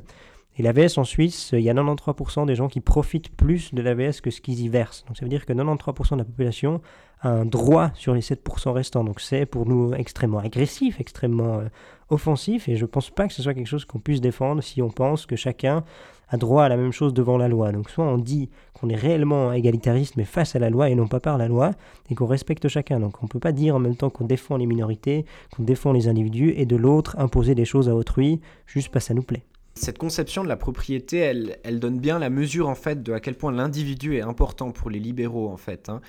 Et 0.57 0.63
l'AVS 0.63 0.99
en 0.99 1.05
Suisse, 1.05 1.51
il 1.53 1.61
y 1.61 1.71
a 1.71 1.75
93% 1.75 2.47
des 2.47 2.55
gens 2.55 2.69
qui 2.69 2.81
profitent 2.81 3.35
plus 3.35 3.75
de 3.75 3.83
l'AVS 3.83 4.21
que 4.21 4.31
ce 4.31 4.41
qu'ils 4.41 4.61
y 4.61 4.69
versent. 4.69 5.05
Donc 5.07 5.17
ça 5.17 5.25
veut 5.25 5.29
dire 5.29 5.45
que 5.45 5.53
93% 5.53 6.13
de 6.13 6.19
la 6.19 6.25
population 6.25 6.81
a 7.21 7.31
un 7.31 7.45
droit 7.45 7.91
sur 7.95 8.15
les 8.15 8.21
7% 8.21 8.71
restants. 8.71 9.03
Donc 9.03 9.21
c'est 9.21 9.47
pour 9.47 9.67
nous 9.67 9.95
extrêmement 9.95 10.39
agressif, 10.39 11.01
extrêmement 11.01 11.59
euh, 11.59 11.69
offensif. 12.09 12.69
Et 12.69 12.77
je 12.77 12.83
ne 12.83 12.87
pense 12.87 13.11
pas 13.11 13.27
que 13.27 13.35
ce 13.35 13.43
soit 13.43 13.55
quelque 13.55 13.67
chose 13.67 13.85
qu'on 13.85 13.99
puisse 13.99 14.21
défendre 14.21 14.63
si 14.63 14.81
on 14.81 14.91
pense 14.91 15.27
que 15.27 15.35
chacun 15.35 15.83
a 16.29 16.37
droit 16.37 16.65
à 16.65 16.69
la 16.69 16.77
même 16.77 16.93
chose 16.93 17.15
devant 17.15 17.37
la 17.37 17.49
loi. 17.49 17.73
Donc 17.73 17.91
soit 17.91 18.05
on 18.05 18.19
dit 18.19 18.49
qu'on 18.75 18.89
est 18.89 18.97
réellement 18.97 19.53
égalitariste 19.53 20.17
mais 20.17 20.25
face 20.25 20.55
à 20.55 20.61
la 20.61 20.71
loi 20.71 20.89
et 20.89 20.95
non 20.95 21.09
pas 21.09 21.21
par 21.21 21.37
la 21.37 21.49
loi 21.49 21.73
et 22.11 22.15
qu'on 22.15 22.27
respecte 22.27 22.69
chacun. 22.69 23.01
Donc 23.01 23.23
on 23.23 23.27
ne 23.27 23.29
peut 23.29 23.41
pas 23.41 23.53
dire 23.53 23.75
en 23.75 23.81
même 23.81 23.97
temps 23.97 24.11
qu'on 24.11 24.25
défend 24.25 24.57
les 24.57 24.67
minorités, 24.67 25.25
qu'on 25.57 25.65
défend 25.65 25.93
les 25.93 26.07
individus 26.07 26.55
et 26.57 26.65
de 26.65 26.77
l'autre 26.77 27.17
imposer 27.19 27.57
des 27.57 27.65
choses 27.65 27.89
à 27.89 27.95
autrui 27.95 28.41
juste 28.67 28.91
parce 28.91 29.07
que 29.07 29.09
ça 29.09 29.15
nous 29.15 29.23
plaît. 29.23 29.43
Cette 29.75 29.99
conception 29.99 30.45
de 30.45 30.49
la 30.49 30.57
propriété, 30.57 31.19
elle, 31.19 31.81
donne 31.81 31.99
bien 31.99 32.19
la 32.19 32.31
mesure 32.31 32.69
en 32.69 32.77
fait 32.77 33.03
de 33.03 33.13
à 33.13 33.21
quel 33.21 33.35
point 33.35 33.51
l'individu 33.51 34.17
est 34.17 34.21
important 34.21 34.71
pour 34.71 34.89
les 34.89 35.01
libéraux 35.01 35.49
en 35.49 35.57
fait. 35.57 35.89
Hein. 35.89 36.01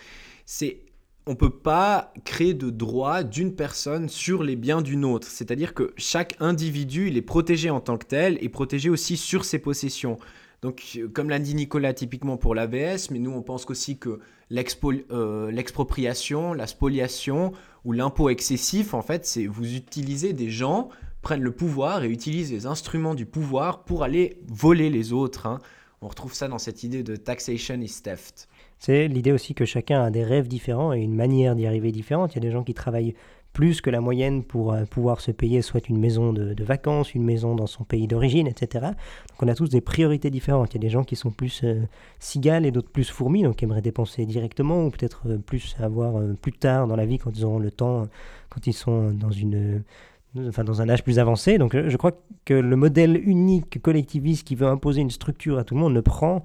C'est 0.46 0.82
on 1.28 1.36
peut 1.36 1.50
pas 1.50 2.14
créer 2.24 2.54
de 2.54 2.70
droit 2.70 3.24
d'une 3.24 3.56
personne 3.56 4.10
sur 4.10 4.44
les 4.44 4.56
biens 4.56 4.84
d'une 4.84 5.04
autre. 5.04 5.28
C'est-à-dire 5.28 5.74
que 5.74 5.92
chaque 5.98 6.36
individu, 6.40 7.08
il 7.08 7.18
est 7.18 7.24
protégé 7.24 7.72
en 7.72 7.80
tant 7.80 7.98
que 7.98 8.06
tel 8.06 8.38
et 8.42 8.50
protégé 8.50 8.92
aussi 8.92 9.18
sur 9.18 9.44
ses 9.44 9.58
possessions. 9.58 10.20
Donc, 10.62 11.00
comme 11.14 11.30
l'a 11.30 11.40
dit 11.40 11.56
Nicolas, 11.56 11.94
typiquement 11.94 12.38
pour 12.38 12.54
l'AVS, 12.54 13.10
mais 13.10 13.20
nous, 13.20 13.32
on 13.32 13.42
pense 13.42 13.70
aussi 13.70 13.98
que 13.98 14.20
euh, 15.12 15.52
l'expropriation, 15.52 16.54
la 16.54 16.68
spoliation 16.68 17.54
ou 17.84 17.92
l'impôt 17.92 18.30
excessif, 18.30 18.94
en 18.94 19.02
fait, 19.02 19.26
c'est 19.26 19.48
vous 19.48 19.76
utilisez 19.76 20.34
des 20.34 20.50
gens 20.50 20.90
prennent 21.26 21.42
le 21.42 21.52
pouvoir 21.52 22.04
et 22.04 22.08
utilisent 22.08 22.52
les 22.52 22.68
instruments 22.68 23.16
du 23.16 23.26
pouvoir 23.26 23.84
pour 23.84 24.04
aller 24.04 24.38
voler 24.48 24.92
les 24.92 25.12
autres. 25.12 25.48
Hein. 25.48 25.60
On 26.04 26.08
retrouve 26.08 26.36
ça 26.36 26.48
dans 26.48 26.60
cette 26.60 26.84
idée 26.84 27.02
de 27.02 27.16
taxation 27.16 27.82
is 27.82 28.04
theft. 28.04 28.48
C'est 28.78 29.08
l'idée 29.08 29.32
aussi 29.32 29.56
que 29.56 29.66
chacun 29.66 30.04
a 30.04 30.12
des 30.12 30.24
rêves 30.24 30.48
différents 30.48 30.94
et 30.94 31.00
une 31.00 31.16
manière 31.16 31.56
d'y 31.56 31.66
arriver 31.66 31.92
différente. 31.92 32.34
Il 32.34 32.36
y 32.36 32.38
a 32.38 32.48
des 32.48 32.52
gens 32.52 32.64
qui 32.64 32.76
travaillent 32.76 33.16
plus 33.54 33.82
que 33.82 33.90
la 33.90 34.02
moyenne 34.02 34.44
pour 34.44 34.74
euh, 34.74 34.84
pouvoir 34.86 35.20
se 35.20 35.32
payer 35.32 35.64
soit 35.64 35.90
une 35.90 35.98
maison 35.98 36.32
de, 36.32 36.64
vacances, 36.64 37.16
une 37.16 37.24
maison 37.24 37.56
dans 37.56 37.66
son 37.66 37.86
pays 37.86 38.06
d'origine, 38.06 38.46
etc. 38.46 38.86
Donc 39.30 39.42
on 39.42 39.48
a 39.48 39.56
tous 39.56 39.70
des 39.70 39.82
priorités 39.82 40.30
différentes. 40.30 40.74
Il 40.74 40.78
y 40.78 40.80
a 40.80 40.86
des 40.86 40.90
gens 40.90 41.06
qui 41.06 41.16
sont 41.16 41.32
plus 41.32 41.62
euh, 41.64 41.88
cigales 42.20 42.68
et 42.68 42.72
d'autres 42.72 42.92
plus 42.92 43.10
fourmis, 43.10 43.42
donc 43.42 43.56
qui 43.56 43.66
aimeraient 43.66 43.82
dépenser 43.82 44.28
directement 44.28 44.86
ou 44.86 44.92
peut-être 44.92 45.24
euh, 45.26 45.38
plus 45.40 45.76
avoir 45.80 46.22
plus 46.40 46.54
tard 46.54 46.86
dans 46.86 46.96
la 46.96 47.08
vie 47.08 47.18
quand 47.18 47.32
ils 47.36 47.46
auront 47.46 47.58
le 47.58 47.72
temps, 47.72 48.08
quand 48.50 48.68
ils 48.68 48.74
sont 48.74 49.10
dans 49.10 49.32
une 49.32 49.82
enfin 50.48 50.64
dans 50.64 50.82
un 50.82 50.90
âge 50.90 51.04
plus 51.04 51.20
avancé. 51.20 51.58
Donc 51.58 51.76
je 51.76 51.98
crois 51.98 52.12
que 52.46 52.54
le 52.54 52.76
modèle 52.76 53.22
unique 53.28 53.82
collectiviste 53.82 54.48
qui 54.48 54.56
veut 54.56 54.68
imposer 54.68 55.02
une 55.02 55.12
structure 55.12 55.58
à 55.58 55.64
tout 55.64 55.76
le 55.76 55.82
monde 55.82 55.94
ne 55.94 56.02
prend 56.02 56.44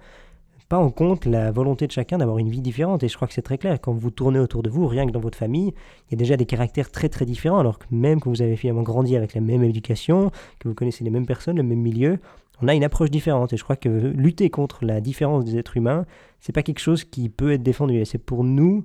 pas 0.70 0.78
en 0.78 0.90
compte 0.90 1.26
la 1.26 1.50
volonté 1.50 1.88
de 1.88 1.92
chacun 1.92 2.18
d'avoir 2.18 2.38
une 2.38 2.48
vie 2.48 2.60
différente. 2.60 3.02
Et 3.02 3.08
je 3.08 3.16
crois 3.16 3.26
que 3.26 3.34
c'est 3.34 3.42
très 3.42 3.58
clair. 3.58 3.80
Quand 3.80 3.92
vous 3.92 4.10
tournez 4.10 4.38
autour 4.38 4.62
de 4.62 4.70
vous, 4.70 4.86
rien 4.86 5.04
que 5.04 5.10
dans 5.10 5.20
votre 5.20 5.36
famille, 5.36 5.74
il 6.08 6.12
y 6.12 6.14
a 6.14 6.16
déjà 6.16 6.36
des 6.36 6.46
caractères 6.46 6.92
très 6.92 7.08
très 7.08 7.26
différents. 7.26 7.58
Alors 7.58 7.80
que 7.80 7.86
même 7.90 8.20
que 8.20 8.28
vous 8.28 8.40
avez 8.40 8.56
finalement 8.56 8.82
grandi 8.82 9.16
avec 9.16 9.34
la 9.34 9.40
même 9.40 9.64
éducation, 9.64 10.30
que 10.60 10.68
vous 10.68 10.74
connaissez 10.74 11.02
les 11.02 11.10
mêmes 11.10 11.26
personnes, 11.26 11.56
le 11.56 11.64
même 11.64 11.80
milieu, 11.80 12.20
on 12.62 12.68
a 12.68 12.74
une 12.74 12.84
approche 12.84 13.10
différente. 13.10 13.52
Et 13.52 13.56
je 13.56 13.64
crois 13.64 13.74
que 13.74 13.88
lutter 13.88 14.48
contre 14.48 14.84
la 14.84 15.00
différence 15.00 15.44
des 15.44 15.58
êtres 15.58 15.76
humains, 15.76 16.06
c'est 16.38 16.52
pas 16.52 16.62
quelque 16.62 16.78
chose 16.78 17.02
qui 17.02 17.28
peut 17.28 17.50
être 17.50 17.64
défendu. 17.64 17.96
Et 17.96 18.04
c'est 18.04 18.18
pour 18.18 18.44
nous 18.44 18.84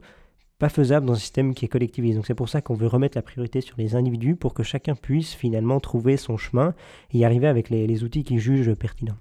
pas 0.57 0.69
faisable 0.69 1.05
dans 1.05 1.13
un 1.13 1.17
système 1.17 1.53
qui 1.53 1.65
est 1.65 1.67
collectiviste. 1.67 2.15
Donc 2.15 2.25
c'est 2.27 2.35
pour 2.35 2.49
ça 2.49 2.61
qu'on 2.61 2.75
veut 2.75 2.87
remettre 2.87 3.17
la 3.17 3.21
priorité 3.21 3.61
sur 3.61 3.77
les 3.77 3.95
individus 3.95 4.35
pour 4.35 4.53
que 4.53 4.63
chacun 4.63 4.95
puisse 4.95 5.33
finalement 5.33 5.79
trouver 5.79 6.17
son 6.17 6.37
chemin 6.37 6.73
et 7.11 7.19
y 7.19 7.25
arriver 7.25 7.47
avec 7.47 7.69
les, 7.69 8.03
outils 8.03 8.23
qu'il 8.23 8.39
juge 8.39 8.73
pertinents. 8.73 9.17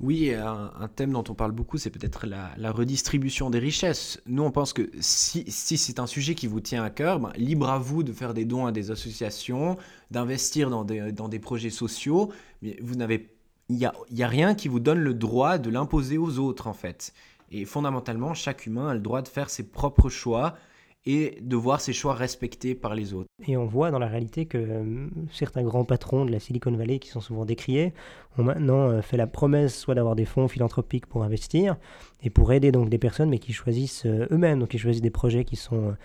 Oui, 0.00 0.34
un, 0.34 0.88
thème 0.88 1.12
dont 1.12 1.22
on 1.28 1.34
parle 1.34 1.52
beaucoup, 1.52 1.78
c'est 1.78 1.90
peut-être 1.90 2.26
la, 2.26 2.72
redistribution 2.72 3.50
des 3.50 3.60
richesses. 3.60 4.20
Nous, 4.26 4.42
on 4.42 4.50
pense 4.50 4.72
que 4.72 4.90
si, 4.98 5.44
c'est 5.48 6.00
un 6.00 6.08
sujet 6.08 6.34
qui 6.34 6.48
vous 6.48 6.60
tient 6.60 6.82
à 6.82 6.90
cœur, 6.90 7.20
ben, 7.20 7.30
libre 7.36 7.70
à 7.70 7.78
vous 7.78 8.02
de 8.02 8.12
faire 8.12 8.34
des 8.34 8.44
dons 8.44 8.66
à 8.66 8.72
des 8.72 8.90
associations, 8.90 9.76
d'investir 10.10 10.70
dans 10.70 10.84
des, 10.84 11.38
projets 11.38 11.70
sociaux, 11.70 12.32
mais 12.62 12.76
vous 12.82 12.96
n'avez, 12.96 13.28
il 13.68 13.76
n'y 13.76 14.22
a, 14.24 14.28
rien 14.28 14.56
qui 14.56 14.66
vous 14.66 14.80
donne 14.80 14.98
le 14.98 15.14
droit 15.14 15.58
de 15.58 15.70
l'imposer 15.70 16.18
aux 16.18 16.40
autres, 16.40 16.66
en 16.66 16.74
fait. 16.74 17.12
Et 17.52 17.64
fondamentalement, 17.64 18.34
chaque 18.34 18.66
humain 18.66 18.88
a 18.88 18.94
le 18.94 19.00
droit 19.00 19.22
de 19.22 19.28
faire 19.28 19.50
ses 19.50 19.62
propres 19.62 20.08
choix, 20.08 20.56
et 21.04 21.38
de 21.40 21.56
voir 21.56 21.80
ses 21.80 21.92
choix 21.92 22.14
respectés 22.14 22.74
par 22.74 22.94
les 22.94 23.12
autres. 23.12 23.28
Et 23.46 23.56
on 23.56 23.66
voit 23.66 23.90
dans 23.90 23.98
la 23.98 24.06
réalité 24.06 24.46
que 24.46 24.58
euh, 24.58 25.08
certains 25.32 25.62
grands 25.62 25.84
patrons 25.84 26.24
de 26.24 26.30
la 26.30 26.38
Silicon 26.38 26.70
Valley 26.72 26.98
qui 26.98 27.08
sont 27.08 27.20
souvent 27.20 27.44
décriés 27.44 27.92
ont 28.38 28.44
maintenant 28.44 28.88
euh, 28.88 29.02
fait 29.02 29.16
la 29.16 29.26
promesse 29.26 29.76
soit 29.76 29.94
d'avoir 29.94 30.14
des 30.14 30.24
fonds 30.24 30.46
philanthropiques 30.46 31.06
pour 31.06 31.24
investir 31.24 31.76
et 32.22 32.30
pour 32.30 32.52
aider 32.52 32.70
donc 32.70 32.88
des 32.88 32.98
personnes 32.98 33.30
mais 33.30 33.38
qui 33.38 33.52
choisissent 33.52 34.06
euh, 34.06 34.28
eux-mêmes, 34.30 34.60
donc 34.60 34.74
ils 34.74 34.78
choisissent 34.78 35.02
des 35.02 35.10
projets 35.10 35.44
qui 35.44 35.56
sont 35.56 35.96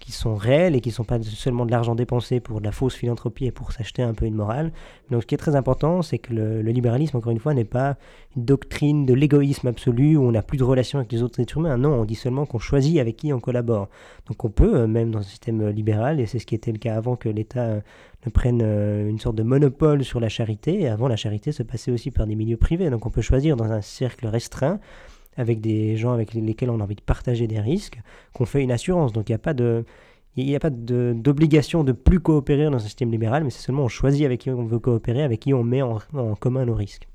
qui 0.00 0.12
sont 0.12 0.34
réels 0.34 0.76
et 0.76 0.80
qui 0.80 0.90
ne 0.90 0.94
sont 0.94 1.04
pas 1.04 1.22
seulement 1.22 1.64
de 1.64 1.70
l'argent 1.70 1.94
dépensé 1.94 2.40
pour 2.40 2.60
de 2.60 2.64
la 2.64 2.72
fausse 2.72 2.94
philanthropie 2.94 3.46
et 3.46 3.50
pour 3.50 3.72
s'acheter 3.72 4.02
un 4.02 4.12
peu 4.12 4.26
une 4.26 4.34
morale. 4.34 4.72
Donc 5.10 5.22
ce 5.22 5.26
qui 5.26 5.34
est 5.34 5.38
très 5.38 5.56
important, 5.56 6.02
c'est 6.02 6.18
que 6.18 6.34
le, 6.34 6.60
libéralisme, 6.60 7.16
encore 7.16 7.32
une 7.32 7.38
fois, 7.38 7.54
n'est 7.54 7.64
pas 7.64 7.96
une 8.36 8.44
doctrine 8.44 9.06
de 9.06 9.14
l'égoïsme 9.14 9.66
absolu 9.68 10.16
où 10.16 10.22
on 10.22 10.32
n'a 10.32 10.42
plus 10.42 10.58
de 10.58 10.64
relation 10.64 10.98
avec 10.98 11.10
les 11.12 11.22
autres 11.22 11.40
êtres 11.40 11.56
humains. 11.56 11.78
Non, 11.78 12.00
on 12.00 12.04
dit 12.04 12.16
seulement 12.16 12.44
qu'on 12.44 12.58
choisit 12.58 12.98
avec 12.98 13.16
qui 13.16 13.32
on 13.32 13.40
collabore. 13.40 13.88
Donc 14.28 14.44
on 14.44 14.50
peut, 14.50 14.76
euh, 14.76 14.86
même 14.86 15.10
dans 15.10 15.20
un 15.20 15.22
système 15.22 15.68
libéral, 15.68 16.20
et 16.20 16.26
c'est 16.26 16.38
ce 16.38 16.46
qui 16.46 16.54
était 16.54 16.72
le 16.72 16.78
cas 16.78 16.96
avant 16.96 17.16
que 17.16 17.28
l'État 17.28 17.64
euh, 17.64 17.80
ne 18.26 18.30
prenne 18.30 18.60
euh, 18.62 19.08
une 19.08 19.18
sorte 19.18 19.36
de 19.36 19.42
monopole 19.42 20.04
sur 20.04 20.20
la 20.20 20.28
charité, 20.28 20.82
et 20.82 20.88
avant 20.88 21.08
la 21.08 21.16
charité 21.16 21.52
se 21.52 21.62
passait 21.62 21.90
aussi 21.90 22.10
par 22.10 22.26
des 22.26 22.34
milieux 22.34 22.56
privés. 22.56 22.90
Donc 22.90 23.06
on 23.06 23.10
peut 23.10 23.22
choisir 23.22 23.56
dans 23.56 23.72
un 23.72 23.80
cercle 23.80 24.26
restreint 24.26 24.80
avec 25.36 25.60
des 25.60 25.96
gens 25.96 26.12
avec 26.12 26.34
lesquels 26.34 26.70
on 26.70 26.80
a 26.80 26.82
envie 26.82 26.94
de 26.94 27.00
partager 27.00 27.46
des 27.46 27.60
risques, 27.60 28.00
qu'on 28.32 28.44
fait 28.44 28.62
une 28.62 28.72
assurance. 28.72 29.12
Donc 29.12 29.28
il 29.28 29.32
n'y 29.32 29.36
a 29.36 29.38
pas 29.38 29.54
de... 29.54 29.84
Il 30.36 30.46
n'y 30.46 30.56
a 30.56 30.58
pas 30.58 30.70
d'obligation 30.70 31.84
de, 31.84 31.92
plus 31.92 32.18
coopérer 32.18 32.64
dans 32.64 32.74
un 32.74 32.80
système 32.80 33.12
libéral, 33.12 33.44
mais 33.44 33.50
c'est 33.50 33.62
seulement 33.62 33.84
on 33.84 33.88
choisit 33.88 34.24
avec 34.24 34.40
qui 34.40 34.50
on 34.50 34.64
veut 34.64 34.80
coopérer, 34.80 35.22
avec 35.22 35.38
qui 35.38 35.54
on 35.54 35.62
met 35.62 35.80
en, 35.80 36.00
commun 36.40 36.64
nos 36.64 36.74
risques. 36.74 37.06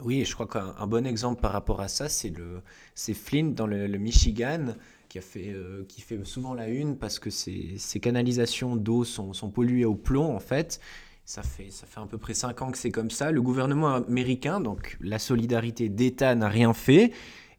Oui, 0.00 0.24
je 0.24 0.34
crois 0.34 0.48
qu'un 0.48 0.86
bon 0.88 1.06
exemple 1.06 1.40
par 1.40 1.52
rapport 1.52 1.80
à 1.80 1.86
ça, 1.86 2.08
c'est 2.08 3.14
Flint 3.14 3.52
dans 3.54 3.68
le, 3.68 3.86
Michigan, 3.98 4.74
qui, 5.08 5.18
a 5.18 5.20
fait, 5.20 5.52
euh, 5.52 5.84
qui 5.88 6.00
fait 6.00 6.18
souvent 6.24 6.54
la 6.54 6.68
une 6.68 6.96
parce 6.96 7.20
que 7.20 7.30
ses, 7.30 7.78
canalisations 8.00 8.74
d'eau 8.74 9.04
sont, 9.04 9.32
polluées 9.50 9.84
au 9.84 9.94
plomb, 9.94 10.34
en 10.34 10.40
fait. 10.40 10.80
Ça 11.24 11.42
fait, 11.42 11.70
ça 11.70 11.86
fait 11.86 12.00
à 12.00 12.06
peu 12.06 12.18
près 12.18 12.34
5 12.34 12.62
ans 12.62 12.70
que 12.70 12.78
c'est 12.78 12.92
comme 12.92 13.10
ça. 13.10 13.32
Le 13.32 13.42
gouvernement 13.42 13.94
américain, 13.94 14.60
donc 14.60 14.96
la 15.00 15.18
solidarité 15.18 15.88
d'État, 15.88 16.34
n'a 16.34 16.48
rien 16.48 16.72
fait. 16.72 17.12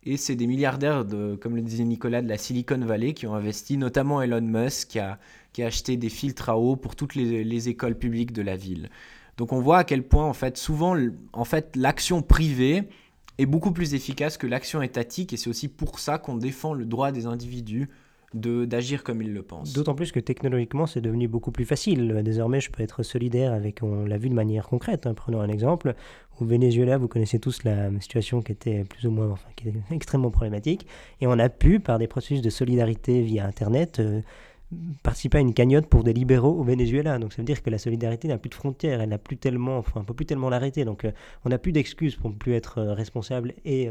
Et 0.09 0.15
c'est 0.15 0.37
des 0.37 0.47
milliardaires, 0.47 1.05
comme 1.41 1.57
le 1.57 1.61
disait 1.61 1.83
Nicolas, 1.83 2.21
de 2.21 2.29
la 2.29 2.37
Silicon 2.37 2.77
Valley 2.77 3.13
qui 3.13 3.27
ont 3.27 3.35
investi, 3.35 3.75
notamment 3.75 4.21
Elon 4.21 4.39
Musk, 4.39 4.87
qui 4.87 4.99
a, 4.99 5.19
qui 5.51 5.63
a 5.63 5.65
acheté 5.65 5.97
des 5.97 6.07
filtres 6.07 6.47
à 6.47 6.57
eau 6.57 6.77
pour 6.77 6.95
toutes 6.95 7.13
les, 7.13 7.69
écoles 7.69 7.95
publiques 7.95 8.31
de 8.31 8.41
la 8.41 8.55
ville. 8.55 8.89
Donc 9.35 9.51
on 9.51 9.59
voit 9.59 9.79
à 9.79 9.83
quel 9.83 10.03
point, 10.07 10.23
en 10.23 10.31
fait, 10.31 10.55
souvent, 10.55 10.95
en 11.33 11.43
fait, 11.43 11.75
l'action 11.75 12.21
privée 12.21 12.87
est 13.37 13.45
beaucoup 13.45 13.73
plus 13.73 13.95
efficace 13.95 14.37
que 14.37 14.47
l'action 14.47 14.81
étatique, 14.81 15.33
et 15.33 15.37
c'est 15.37 15.49
aussi 15.49 15.67
pour 15.67 15.99
ça 15.99 16.17
qu'on 16.17 16.37
défend 16.37 16.73
le 16.73 16.85
droit 16.85 17.11
des 17.11 17.25
individus 17.25 17.89
d'agir 18.33 19.03
comme 19.03 19.21
ils 19.21 19.33
le 19.33 19.41
pensent. 19.41 19.73
D'autant 19.73 19.95
plus 19.95 20.11
que 20.11 20.19
technologiquement, 20.19 20.85
c'est 20.85 21.01
devenu 21.01 21.27
beaucoup 21.27 21.51
plus 21.51 21.65
facile. 21.65 22.21
Désormais, 22.23 22.59
je 22.59 22.69
peux 22.69 22.83
être 22.83 23.03
solidaire 23.03 23.53
avec, 23.53 23.81
on 23.83 24.05
l'a 24.05 24.17
vu 24.17 24.29
de 24.29 24.33
manière 24.33 24.67
concrète. 24.67 25.07
Hein. 25.07 25.13
Prenons 25.13 25.39
un 25.39 25.47
exemple. 25.47 25.95
Au 26.39 26.45
Venezuela, 26.45 26.97
vous 26.97 27.07
connaissez 27.07 27.39
tous 27.39 27.63
la 27.63 27.89
situation 27.99 28.41
qui 28.41 28.51
était 28.51 28.83
plus 28.83 29.07
ou 29.07 29.11
moins, 29.11 29.31
enfin, 29.31 29.47
qui 29.55 29.69
était 29.69 29.79
extrêmement 29.91 30.29
problématique. 30.29 30.85
Et 31.21 31.27
on 31.27 31.39
a 31.39 31.49
pu, 31.49 31.79
par 31.79 31.99
des 31.99 32.07
processus 32.07 32.41
de 32.41 32.49
solidarité 32.49 33.21
via 33.21 33.45
Internet, 33.45 33.99
euh, 33.99 34.21
participer 35.03 35.37
à 35.37 35.41
une 35.41 35.53
cagnotte 35.53 35.87
pour 35.87 36.03
des 36.03 36.13
libéraux 36.13 36.59
au 36.59 36.63
Venezuela. 36.63 37.19
Donc 37.19 37.33
ça 37.33 37.41
veut 37.41 37.45
dire 37.45 37.63
que 37.63 37.69
la 37.69 37.77
solidarité 37.77 38.27
n'a 38.27 38.37
plus 38.37 38.49
de 38.49 38.55
frontières, 38.55 39.01
elle 39.01 39.09
n'a 39.09 39.17
plus 39.17 39.37
tellement, 39.37 39.77
enfin, 39.77 40.01
on 40.01 40.03
peut 40.03 40.13
plus 40.13 40.25
tellement 40.25 40.49
l'arrêter. 40.49 40.85
Donc 40.85 41.05
euh, 41.05 41.11
on 41.45 41.49
n'a 41.49 41.57
plus 41.57 41.71
d'excuses 41.71 42.15
pour 42.15 42.29
ne 42.29 42.35
plus 42.35 42.53
être 42.53 42.79
euh, 42.79 42.93
responsable 42.93 43.53
et 43.65 43.89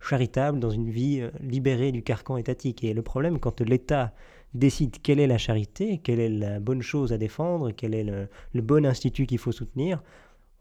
charitable 0.00 0.60
dans 0.60 0.70
une 0.70 0.90
vie 0.90 1.22
libérée 1.40 1.92
du 1.92 2.02
carcan 2.02 2.36
étatique. 2.36 2.84
Et 2.84 2.94
le 2.94 3.02
problème, 3.02 3.38
quand 3.38 3.60
l'État 3.60 4.12
décide 4.54 4.96
quelle 5.02 5.20
est 5.20 5.26
la 5.26 5.38
charité, 5.38 5.98
quelle 5.98 6.20
est 6.20 6.28
la 6.28 6.60
bonne 6.60 6.82
chose 6.82 7.12
à 7.12 7.18
défendre, 7.18 7.72
quel 7.72 7.94
est 7.94 8.04
le, 8.04 8.28
le 8.54 8.62
bon 8.62 8.86
institut 8.86 9.26
qu'il 9.26 9.38
faut 9.38 9.52
soutenir, 9.52 10.02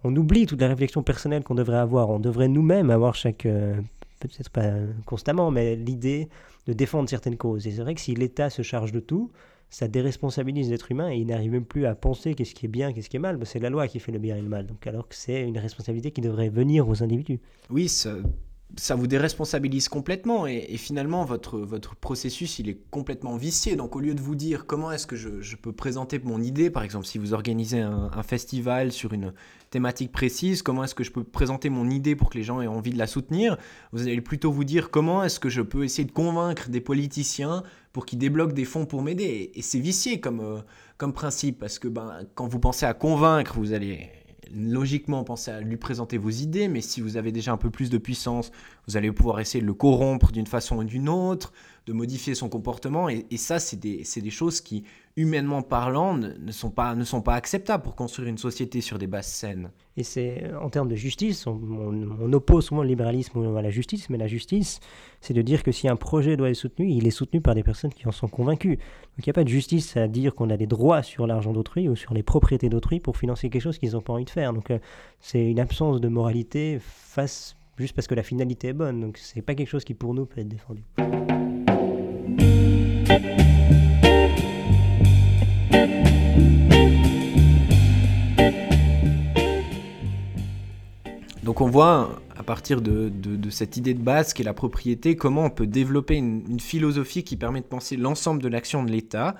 on 0.03 0.15
oublie 0.15 0.45
toute 0.45 0.61
la 0.61 0.67
réflexion 0.67 1.03
personnelle 1.03 1.43
qu'on 1.43 1.55
devrait 1.55 1.77
avoir. 1.77 2.09
On 2.09 2.19
devrait 2.19 2.47
nous-mêmes 2.47 2.89
avoir 2.89 3.15
chaque, 3.15 3.45
euh, 3.45 3.79
peut-être 4.19 4.49
pas 4.49 4.71
constamment, 5.05 5.51
mais 5.51 5.75
l'idée 5.75 6.29
de 6.65 6.73
défendre 6.73 7.09
certaines 7.09 7.37
causes. 7.37 7.67
Et 7.67 7.71
c'est 7.71 7.81
vrai 7.81 7.95
que 7.95 8.01
si 8.01 8.15
l'État 8.15 8.49
se 8.49 8.61
charge 8.61 8.91
de 8.91 8.99
tout, 8.99 9.31
ça 9.69 9.87
déresponsabilise 9.87 10.69
l'être 10.69 10.91
humain 10.91 11.11
et 11.11 11.17
il 11.17 11.27
n'arrive 11.27 11.51
même 11.51 11.65
plus 11.65 11.85
à 11.85 11.95
penser 11.95 12.33
qu'est-ce 12.33 12.55
qui 12.55 12.65
est 12.65 12.69
bien, 12.69 12.93
qu'est-ce 12.93 13.09
qui 13.09 13.17
est 13.17 13.19
mal. 13.19 13.39
C'est 13.45 13.59
la 13.59 13.69
loi 13.69 13.87
qui 13.87 13.99
fait 13.99 14.11
le 14.11 14.19
bien 14.19 14.37
et 14.37 14.41
le 14.41 14.49
mal. 14.49 14.65
Donc 14.65 14.87
alors 14.87 15.07
que 15.07 15.15
c'est 15.15 15.41
une 15.41 15.57
responsabilité 15.57 16.11
qui 16.11 16.21
devrait 16.21 16.49
venir 16.49 16.87
aux 16.87 17.03
individus. 17.03 17.39
Oui, 17.69 17.89
ça 18.75 18.95
vous 18.95 19.07
déresponsabilise 19.07 19.87
complètement 19.87 20.45
et, 20.45 20.75
finalement 20.77 21.23
votre, 21.23 21.57
votre 21.57 21.95
processus 21.95 22.59
il 22.59 22.69
est 22.69 22.79
complètement 22.91 23.37
vicié. 23.37 23.75
Donc 23.75 23.95
au 23.95 23.99
lieu 23.99 24.13
de 24.13 24.21
vous 24.21 24.35
dire 24.35 24.65
comment 24.65 24.91
est-ce 24.91 25.07
que 25.07 25.15
je, 25.15 25.55
peux 25.55 25.71
présenter 25.71 26.19
mon 26.19 26.41
idée, 26.41 26.69
par 26.69 26.83
exemple 26.83 27.05
si 27.05 27.17
vous 27.17 27.33
organisez 27.33 27.79
un, 27.79 28.11
festival 28.23 28.91
sur 28.91 29.13
une 29.13 29.33
thématique 29.69 30.11
précise, 30.11 30.61
comment 30.61 30.83
est-ce 30.83 30.95
que 30.95 31.03
je 31.03 31.11
peux 31.11 31.23
présenter 31.23 31.69
mon 31.69 31.89
idée 31.89 32.15
pour 32.15 32.29
que 32.29 32.37
les 32.37 32.43
gens 32.43 32.61
aient 32.61 32.67
envie 32.67 32.91
de 32.91 32.97
la 32.97 33.07
soutenir, 33.07 33.57
vous 33.93 34.01
allez 34.01 34.21
plutôt 34.21 34.51
vous 34.51 34.63
dire 34.63 34.91
comment 34.91 35.23
est-ce 35.23 35.39
que 35.39 35.49
je 35.49 35.61
peux 35.61 35.83
essayer 35.83 36.05
de 36.05 36.11
convaincre 36.11 36.69
des 36.69 36.81
politiciens 36.81 37.63
pour 37.93 38.05
qu'ils 38.05 38.19
débloquent 38.19 38.53
des 38.53 38.65
fonds 38.65 38.85
pour 38.85 39.01
m'aider. 39.01 39.51
Et, 39.55 39.61
c'est 39.61 39.79
vicié 39.79 40.19
comme, 40.19 40.39
euh, 40.41 40.59
comme 40.97 41.13
principe 41.13 41.59
parce 41.59 41.79
que 41.79 41.87
ben, 41.87 42.25
quand 42.35 42.47
vous 42.47 42.59
pensez 42.59 42.85
à 42.85 42.93
convaincre, 42.93 43.55
vous 43.57 43.73
allez 43.73 44.09
logiquement 44.53 45.23
pensez 45.23 45.51
à 45.51 45.61
lui 45.61 45.77
présenter 45.77 46.17
vos 46.17 46.29
idées, 46.29 46.67
mais 46.67 46.81
si 46.81 47.01
vous 47.01 47.17
avez 47.17 47.31
déjà 47.31 47.51
un 47.51 47.57
peu 47.57 47.69
plus 47.69 47.89
de 47.89 47.97
puissance, 47.97 48.51
vous 48.87 48.97
allez 48.97 49.11
pouvoir 49.11 49.39
essayer 49.39 49.61
de 49.61 49.67
le 49.67 49.73
corrompre 49.73 50.31
d'une 50.31 50.47
façon 50.47 50.77
ou 50.77 50.83
d'une 50.83 51.09
autre, 51.09 51.53
de 51.87 51.93
modifier 51.93 52.35
son 52.35 52.49
comportement. 52.49 53.07
Et, 53.09 53.25
ça, 53.37 53.59
c'est 53.59 53.79
des, 53.79 54.03
des, 54.17 54.29
choses 54.29 54.59
qui, 54.59 54.83
humainement 55.15 55.61
parlant, 55.61 56.17
ne, 56.17 56.51
sont 56.51 56.69
pas, 56.69 56.93
ne 56.95 57.05
sont 57.05 57.21
pas 57.21 57.33
acceptables 57.35 57.81
pour 57.81 57.95
construire 57.95 58.27
une 58.27 58.37
société 58.37 58.81
sur 58.81 58.99
des 58.99 59.07
bases 59.07 59.27
saines. 59.27 59.71
Et 59.95 60.03
c'est 60.03 60.51
en 60.61 60.69
termes 60.69 60.89
de 60.89 60.95
justice, 60.95 61.47
on, 61.47 62.33
oppose 62.33 62.65
souvent 62.65 62.83
le 62.83 62.89
libéralisme 62.89 63.55
à 63.55 63.61
la 63.61 63.69
justice, 63.69 64.09
mais 64.09 64.17
la 64.17 64.27
justice, 64.27 64.81
c'est 65.21 65.33
de 65.33 65.41
dire 65.41 65.63
que 65.63 65.71
si 65.71 65.87
un 65.87 65.95
projet 65.95 66.35
doit 66.35 66.49
être 66.49 66.55
soutenu, 66.55 66.91
il 66.91 67.07
est 67.07 67.11
soutenu 67.11 67.39
par 67.39 67.55
des 67.55 67.63
personnes 67.63 67.91
qui 67.91 68.05
en 68.07 68.11
sont 68.11 68.27
convaincues. 68.27 68.75
Donc 68.75 69.19
il 69.19 69.23
n'y 69.25 69.31
a 69.31 69.33
pas 69.33 69.45
de 69.45 69.49
justice 69.49 69.95
à 69.95 70.07
dire 70.07 70.35
qu'on 70.35 70.49
a 70.49 70.57
des 70.57 70.67
droits 70.67 71.01
sur 71.01 71.25
l'argent 71.25 71.53
d'autrui 71.53 71.87
ou 71.87 71.95
sur 71.95 72.13
les 72.13 72.21
propriétés 72.21 72.69
d'autrui 72.69 72.99
pour 72.99 73.17
financer 73.17 73.49
quelque 73.49 73.63
chose 73.63 73.79
qu'ils 73.79 73.93
n'ont 73.93 74.01
pas 74.01 74.13
envie 74.13 74.25
de 74.25 74.29
faire. 74.29 74.53
Donc 74.53 74.69
euh, 74.69 74.77
c'est 75.19 75.49
une 75.49 75.59
absence 75.59 76.01
de 76.01 76.09
moralité 76.09 76.79
face 76.81 77.55
juste 77.77 77.95
parce 77.95 78.07
que 78.07 78.15
la 78.15 78.23
finalité 78.23 78.67
est 78.67 78.73
bonne. 78.73 78.99
Donc 78.99 79.17
c'est 79.17 79.41
pas 79.41 79.55
quelque 79.55 79.69
chose 79.69 79.85
qui 79.85 79.93
pour 79.93 80.13
nous 80.13 80.25
peut 80.25 80.41
être 80.41 80.49
défendu. 80.49 80.83
Donc 91.47 91.61
on 91.61 91.69
voit 91.69 92.19
à 92.35 92.43
partir 92.43 92.81
de, 92.81 93.11
cette 93.49 93.77
idée 93.77 93.93
de 93.93 94.01
base 94.01 94.33
qui 94.33 94.41
est 94.41 94.45
la 94.45 94.53
propriété, 94.53 95.15
comment 95.15 95.45
on 95.45 95.49
peut 95.49 95.65
développer 95.65 96.15
une, 96.15 96.59
philosophie 96.59 97.23
qui 97.23 97.35
permet 97.37 97.61
de 97.61 97.65
penser 97.65 97.97
l'ensemble 97.97 98.41
de 98.43 98.47
l'action 98.47 98.83
de 98.83 98.91
l'État. 98.91 99.35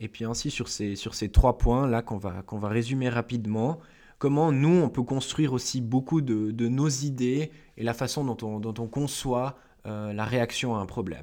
Et 0.00 0.08
puis 0.08 0.24
ainsi 0.24 0.50
sur 0.50 0.68
ces, 0.68 1.28
trois 1.32 1.56
points 1.56 1.86
là 1.86 2.02
qu'on 2.02 2.18
va, 2.18 2.68
résumer 2.68 3.08
rapidement, 3.08 3.78
comment 4.18 4.52
nous 4.52 4.82
on 4.82 4.88
peut 4.88 5.04
construire 5.04 5.52
aussi 5.52 5.80
beaucoup 5.80 6.20
de, 6.20 6.68
nos 6.68 6.88
idées 6.88 7.50
et 7.78 7.84
la 7.84 7.94
façon 7.94 8.24
dont 8.24 8.36
on, 8.46 8.60
dont 8.60 8.74
on 8.78 8.86
conçoit 8.86 9.56
euh, 9.86 10.12
la 10.12 10.24
réaction 10.24 10.76
à 10.76 10.80
un 10.80 10.86
problème. 10.86 11.22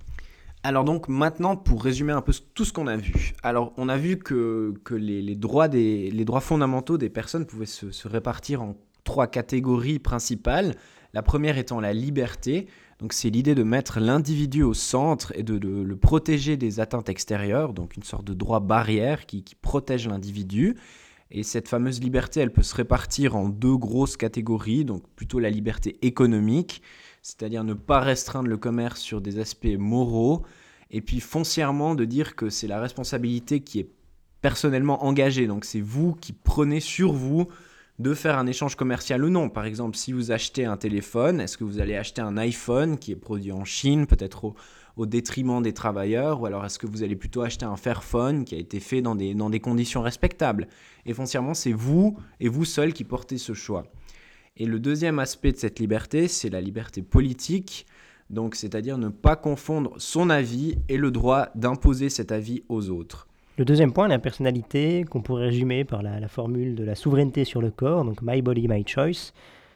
Alors 0.66 0.86
donc 0.86 1.10
maintenant, 1.10 1.58
pour 1.58 1.84
résumer 1.84 2.14
un 2.14 2.22
peu 2.22 2.34
tout 2.54 2.64
ce 2.64 2.72
qu'on 2.72 2.88
a 2.88 2.96
vu. 2.96 3.34
Alors 3.44 3.74
on 3.76 3.90
a 3.90 3.98
vu 3.98 4.18
que, 4.18 4.74
que 4.86 4.96
les, 4.96 5.36
droits 5.36 5.68
des, 5.68 6.10
les 6.10 6.24
droits 6.24 6.40
fondamentaux 6.40 6.98
des 6.98 7.10
personnes 7.10 7.46
pouvaient 7.46 7.66
se, 7.66 7.92
se, 7.92 8.08
répartir 8.08 8.62
en 8.62 8.78
trois 9.04 9.28
catégories 9.28 10.00
principales. 10.00 10.76
La 11.14 11.22
première 11.22 11.58
étant 11.58 11.82
la 11.82 11.92
liberté. 11.92 12.68
Donc 13.00 13.12
c'est 13.12 13.30
l'idée 13.30 13.56
de 13.56 13.64
mettre 13.64 14.00
l'individu 14.00 14.64
au 14.64 14.74
centre 14.74 15.34
et 15.38 15.44
de, 15.44 15.58
le 15.58 15.96
protéger 15.98 16.56
des 16.56 16.80
atteintes 16.80 17.10
extérieures, 17.10 17.74
donc 17.74 17.98
une 17.98 18.04
sorte 18.04 18.24
de 18.24 18.34
droit 18.34 18.62
barrière 18.62 19.26
qui, 19.26 19.44
qui 19.44 19.56
protège 19.56 20.08
l'individu. 20.08 20.78
Et 21.30 21.44
cette 21.44 21.68
fameuse 21.68 22.00
liberté, 22.00 22.40
elle 22.40 22.54
peut 22.54 22.64
se 22.64 22.76
répartir 22.76 23.36
en 23.36 23.50
deux 23.50 23.76
grosses 23.76 24.16
catégories, 24.16 24.86
donc 24.86 25.04
plutôt 25.16 25.40
la 25.40 25.50
liberté 25.50 25.98
économique, 26.04 26.82
c'est-à-dire 27.24 27.64
ne 27.64 27.74
pas 27.74 28.02
restreindre 28.02 28.50
le 28.50 28.58
commerce 28.58 29.00
sur 29.00 29.22
des 29.22 29.40
aspects 29.40 29.78
moraux, 29.80 30.44
et 30.92 31.02
puis 31.02 31.22
foncièrement 31.22 31.96
de 31.96 32.06
dire 32.06 32.36
que 32.36 32.50
c'est 32.50 32.68
la 32.68 32.80
responsabilité 32.80 33.62
qui 33.62 33.80
est 33.80 33.90
personnellement 34.42 35.06
engagée, 35.06 35.48
donc 35.48 35.66
c'est 35.66 35.82
vous 35.82 36.14
qui 36.14 36.34
prenez 36.34 36.82
sur 36.82 37.14
vous 37.14 37.48
de 38.00 38.14
faire 38.14 38.38
un 38.38 38.46
échange 38.46 38.76
commercial 38.76 39.24
ou 39.24 39.30
non. 39.30 39.50
Par 39.50 39.66
exemple, 39.66 39.96
si 39.96 40.12
vous 40.12 40.32
achetez 40.32 40.66
un 40.66 40.76
téléphone, 40.76 41.40
est-ce 41.40 41.58
que 41.58 41.64
vous 41.64 41.80
allez 41.80 41.96
acheter 41.96 42.22
un 42.22 42.38
iPhone 42.38 42.98
qui 42.98 43.14
est 43.14 43.16
produit 43.16 43.54
en 43.54 43.64
Chine, 43.64 44.06
peut-être 44.06 44.54
au, 44.98 45.06
détriment 45.06 45.62
des 45.62 45.74
travailleurs, 45.74 46.42
ou 46.42 46.46
alors 46.46 46.66
est-ce 46.66 46.78
que 46.78 46.88
vous 46.88 47.04
allez 47.04 47.16
plutôt 47.16 47.42
acheter 47.42 47.66
un 47.66 47.78
Fairphone 47.78 48.44
qui 48.44 48.56
a 48.56 48.58
été 48.58 48.80
fait 48.80 49.02
dans 49.02 49.16
des, 49.16 49.34
dans 49.34 49.50
des 49.50 49.62
conditions 49.62 50.02
respectables? 50.02 50.68
Et 51.06 51.14
foncièrement, 51.14 51.54
c'est 51.54 51.72
vous 51.72 52.18
et 52.42 52.50
vous 52.50 52.66
seul 52.66 52.94
qui 52.94 53.06
portez 53.06 53.38
ce 53.38 53.54
choix. 53.54 53.86
Et 54.56 54.68
le 54.68 54.80
deuxième 54.80 55.18
aspect 55.18 55.52
de 55.52 55.58
cette 55.58 55.80
liberté, 55.80 56.28
c'est 56.28 56.50
la 56.52 56.62
liberté 56.62 57.02
politique, 57.02 57.88
donc 58.30 58.54
c'est-à-dire 58.54 59.00
ne 59.00 59.10
pas 59.10 59.36
confondre 59.36 59.96
son 59.98 60.30
avis 60.30 60.76
et 60.90 60.98
le 60.98 61.10
droit 61.10 61.48
d'imposer 61.56 62.10
cet 62.10 62.32
avis 62.32 62.64
aux 62.70 62.92
autres. 62.92 63.28
Le 63.58 63.66
deuxième 63.66 63.94
point, 63.94 64.08
la 64.08 64.20
personnalité, 64.20 65.06
qu'on 65.10 65.24
pourrait 65.24 65.46
résumer 65.46 65.86
par 65.86 66.04
la, 66.04 66.28
formule 66.28 66.76
de 66.76 66.84
la 66.84 66.94
souveraineté 66.94 67.46
sur 67.46 67.62
le 67.62 67.72
corps, 67.72 68.06
donc 68.06 68.22
My 68.22 68.44
Body, 68.44 68.68
My 68.68 68.84
Choice. 68.86 69.34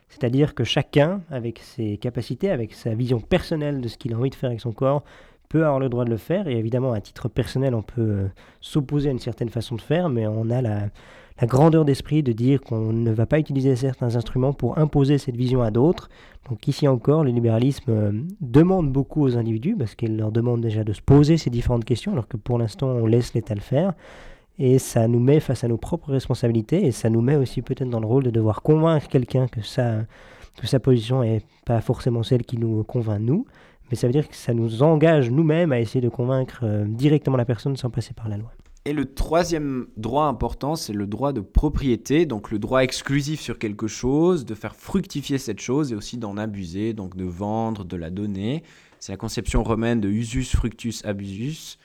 C'est-à-dire 0.10 0.54
que 0.54 0.64
chacun, 0.64 1.22
avec 1.32 1.58
ses 1.58 1.98
capacités, 1.98 2.52
avec 2.52 2.74
sa 2.74 2.94
vision 2.94 3.20
personnelle 3.20 3.82
de 3.82 3.88
ce 3.88 3.98
qu'il 3.98 4.14
a 4.14 4.18
envie 4.18 4.30
de 4.30 4.36
faire 4.36 4.50
avec 4.50 4.62
son 4.62 4.74
corps, 4.74 5.04
peut 5.50 5.64
avoir 5.64 5.80
le 5.80 5.90
droit 5.90 6.06
de 6.06 6.12
le 6.12 6.18
faire. 6.18 6.48
Et 6.48 6.56
évidemment, 6.56 6.94
à 6.94 7.02
titre 7.02 7.30
personnel, 7.30 7.74
on 7.74 7.82
peut 7.82 8.02
euh, 8.02 8.28
s'opposer 8.62 9.10
à 9.10 9.12
une 9.12 9.20
certaine 9.20 9.50
façon 9.50 9.76
de 9.76 9.82
faire, 9.82 10.10
mais 10.10 10.28
on 10.28 10.50
a 10.50 10.62
la, 10.62 10.90
la 11.40 11.48
grandeur 11.48 11.86
d'esprit 11.86 12.24
de 12.24 12.32
dire 12.32 12.62
qu'on 12.62 12.92
ne 12.94 13.12
va 13.12 13.26
pas 13.26 13.40
utiliser 13.40 13.76
certains 13.76 14.16
instruments 14.16 14.54
pour 14.54 14.78
imposer 14.78 15.18
cette 15.18 15.36
vision 15.36 15.62
à 15.62 15.72
d'autres. 15.72 16.10
Donc 16.50 16.68
ici 16.68 16.88
encore, 16.88 17.24
le 17.24 17.32
libéralisme 17.32 17.90
euh, 17.90 18.12
demande 18.42 18.92
beaucoup 18.92 19.24
aux 19.24 19.38
individus 19.38 19.76
parce 19.78 19.96
qu'il 19.96 20.18
leur 20.18 20.32
demande 20.32 20.62
déjà 20.62 20.84
de 20.84 20.94
se 20.94 21.02
poser 21.02 21.38
ces 21.38 21.50
différentes 21.50 21.86
questions 21.86 22.14
alors 22.14 22.28
que 22.28 22.38
pour 22.38 22.58
l'instant 22.58 22.88
on 22.88 23.06
laisse 23.06 23.34
l'État 23.34 23.56
le 23.56 23.62
faire. 23.62 23.94
Et 24.60 24.80
ça 24.80 25.08
nous 25.08 25.20
met 25.20 25.40
face 25.40 25.64
à 25.64 25.68
nos 25.68 25.78
propres 25.78 26.12
responsabilités 26.12 26.86
et 26.86 26.92
ça 26.92 27.10
nous 27.10 27.22
met 27.22 27.36
aussi 27.36 27.62
peut-être 27.62 27.90
dans 27.90 28.00
le 28.00 28.08
rôle 28.08 28.24
de 28.24 28.32
devoir 28.32 28.64
convaincre 28.64 29.08
quelqu'un 29.08 29.48
que 29.48 29.62
sa, 29.62 30.06
que 30.60 30.66
sa 30.66 30.80
position 30.80 31.22
n'est 31.22 31.44
pas 31.66 31.80
forcément 31.82 32.24
celle 32.24 32.44
qui 32.44 32.58
nous 32.58 32.84
convainc 32.84 33.22
nous. 33.22 33.46
Mais 33.90 33.96
ça 33.96 34.08
veut 34.08 34.14
dire 34.14 34.28
que 34.28 34.36
ça 34.36 34.54
nous 34.54 34.82
engage 34.82 35.30
nous-mêmes 35.30 35.72
à 35.72 35.80
essayer 35.80 36.02
de 36.02 36.10
convaincre 36.10 36.62
euh, 36.64 36.86
directement 36.86 37.38
la 37.38 37.46
personne 37.46 37.78
sans 37.78 37.90
passer 37.90 38.14
par 38.14 38.28
la 38.28 38.38
loi. 38.38 38.52
Et 38.88 38.94
le 38.94 39.04
troisième 39.04 39.88
droit 39.98 40.28
important, 40.28 40.78
c'est 40.78 40.94
le 40.94 41.08
droit 41.08 41.34
de 41.34 41.42
propriété, 41.42 42.26
donc 42.26 42.52
le 42.52 42.58
droit 42.58 42.84
exclusif 42.84 43.42
sur 43.42 43.60
quelque 43.60 43.88
chose, 43.88 44.46
de 44.46 44.56
faire 44.56 44.78
fructifier 44.78 45.38
cette 45.40 45.60
chose 45.60 45.92
et 45.92 45.96
aussi 45.96 46.16
d'en 46.18 46.38
abuser, 46.38 46.94
donc 46.94 47.18
de 47.18 47.26
vendre, 47.26 47.84
de 47.84 47.98
la 47.98 48.10
donner. 48.10 48.64
C'est 49.00 49.12
la 49.12 49.18
conception 49.18 49.62
romaine 49.62 50.00
de 50.00 50.08
usus 50.08 50.56
fructus 50.56 51.04
abusus. 51.04 51.80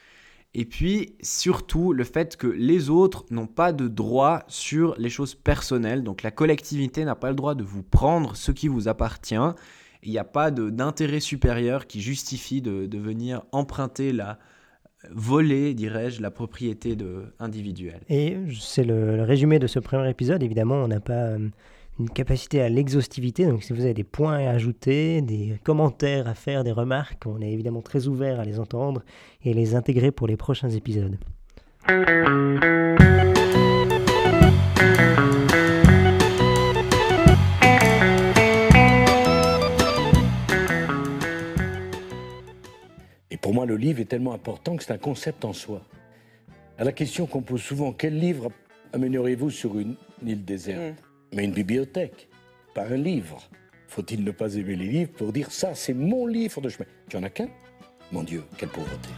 Et 0.53 0.63
puis 0.63 1.17
surtout 1.21 1.91
le 1.91 2.05
fait 2.05 2.37
que 2.37 2.47
les 2.47 2.89
autres 2.89 3.25
n'ont 3.31 3.47
pas 3.47 3.73
de 3.73 3.89
droit 3.89 4.43
sur 4.47 4.95
les 4.97 5.09
choses 5.09 5.35
personnelles, 5.35 6.05
donc 6.05 6.23
la 6.23 6.31
collectivité 6.31 7.03
n'a 7.03 7.15
pas 7.15 7.31
le 7.31 7.35
droit 7.35 7.53
de 7.53 7.65
vous 7.65 7.83
prendre 7.83 8.37
ce 8.37 8.53
qui 8.53 8.69
vous 8.69 8.87
appartient. 8.87 9.35
Il 10.03 10.11
n'y 10.11 10.19
a 10.19 10.23
pas 10.23 10.51
d'intérêt 10.51 11.19
supérieur 11.19 11.85
qui 11.85 11.99
justifie 11.99 12.61
de, 12.61 12.97
venir 12.97 13.43
emprunter 13.51 14.13
la, 14.13 14.39
voler, 15.11 15.73
dirais-je, 15.73 16.21
la 16.21 16.31
propriété 16.31 16.95
de, 16.95 17.25
individuelle. 17.39 18.01
Et 18.09 18.37
c'est 18.59 18.83
le, 18.83 19.23
résumé 19.23 19.59
de 19.59 19.67
ce 19.67 19.79
premier 19.79 20.09
épisode. 20.09 20.43
Évidemment, 20.43 20.75
on 20.75 20.87
n'a 20.87 20.99
pas 20.99 21.13
euh, 21.13 21.49
une 21.99 22.09
capacité 22.09 22.61
à 22.61 22.69
l'exhaustivité. 22.69 23.45
Donc, 23.45 23.63
si 23.63 23.73
vous 23.73 23.83
avez 23.83 23.93
des 23.93 24.03
points 24.03 24.37
à 24.47 24.49
ajouter, 24.49 25.21
des 25.21 25.59
commentaires 25.63 26.27
à 26.27 26.33
faire, 26.33 26.63
des 26.63 26.71
remarques, 26.71 27.23
on 27.25 27.41
est 27.41 27.51
évidemment 27.51 27.81
très 27.81 28.07
ouvert 28.07 28.39
à 28.39 28.45
les 28.45 28.59
entendre 28.59 29.03
et 29.43 29.53
les 29.53 29.75
intégrer 29.75 30.11
pour 30.11 30.27
les 30.27 30.37
prochains 30.37 30.69
épisodes. 30.69 31.17
Pour 43.37 43.53
moi, 43.53 43.65
le 43.65 43.75
livre 43.75 43.99
est 43.99 44.05
tellement 44.05 44.33
important 44.33 44.75
que 44.75 44.83
c'est 44.83 44.93
un 44.93 44.97
concept 44.97 45.45
en 45.45 45.53
soi. 45.53 45.81
À 46.77 46.83
la 46.83 46.91
question 46.91 47.25
qu'on 47.25 47.41
pose 47.41 47.61
souvent, 47.61 47.91
quel 47.91 48.19
livre 48.19 48.51
amènerez-vous 48.93 49.49
sur 49.49 49.77
une 49.77 49.95
île 50.25 50.43
déserte 50.43 50.81
mm. 50.81 51.35
Mais 51.35 51.45
une 51.45 51.53
bibliothèque, 51.53 52.29
pas 52.73 52.85
un 52.85 52.97
livre. 52.97 53.49
Faut-il 53.87 54.23
ne 54.23 54.31
pas 54.31 54.55
aimer 54.55 54.75
les 54.75 54.87
livres 54.87 55.11
pour 55.11 55.33
dire 55.33 55.51
ça, 55.51 55.75
c'est 55.75 55.93
mon 55.93 56.25
livre 56.25 56.61
de 56.61 56.69
chemin? 56.69 56.85
Tu 57.09 57.17
en 57.17 57.23
as 57.23 57.29
qu'un? 57.29 57.47
Mon 58.11 58.23
Dieu, 58.23 58.43
quelle 58.57 58.69
pauvreté. 58.69 59.09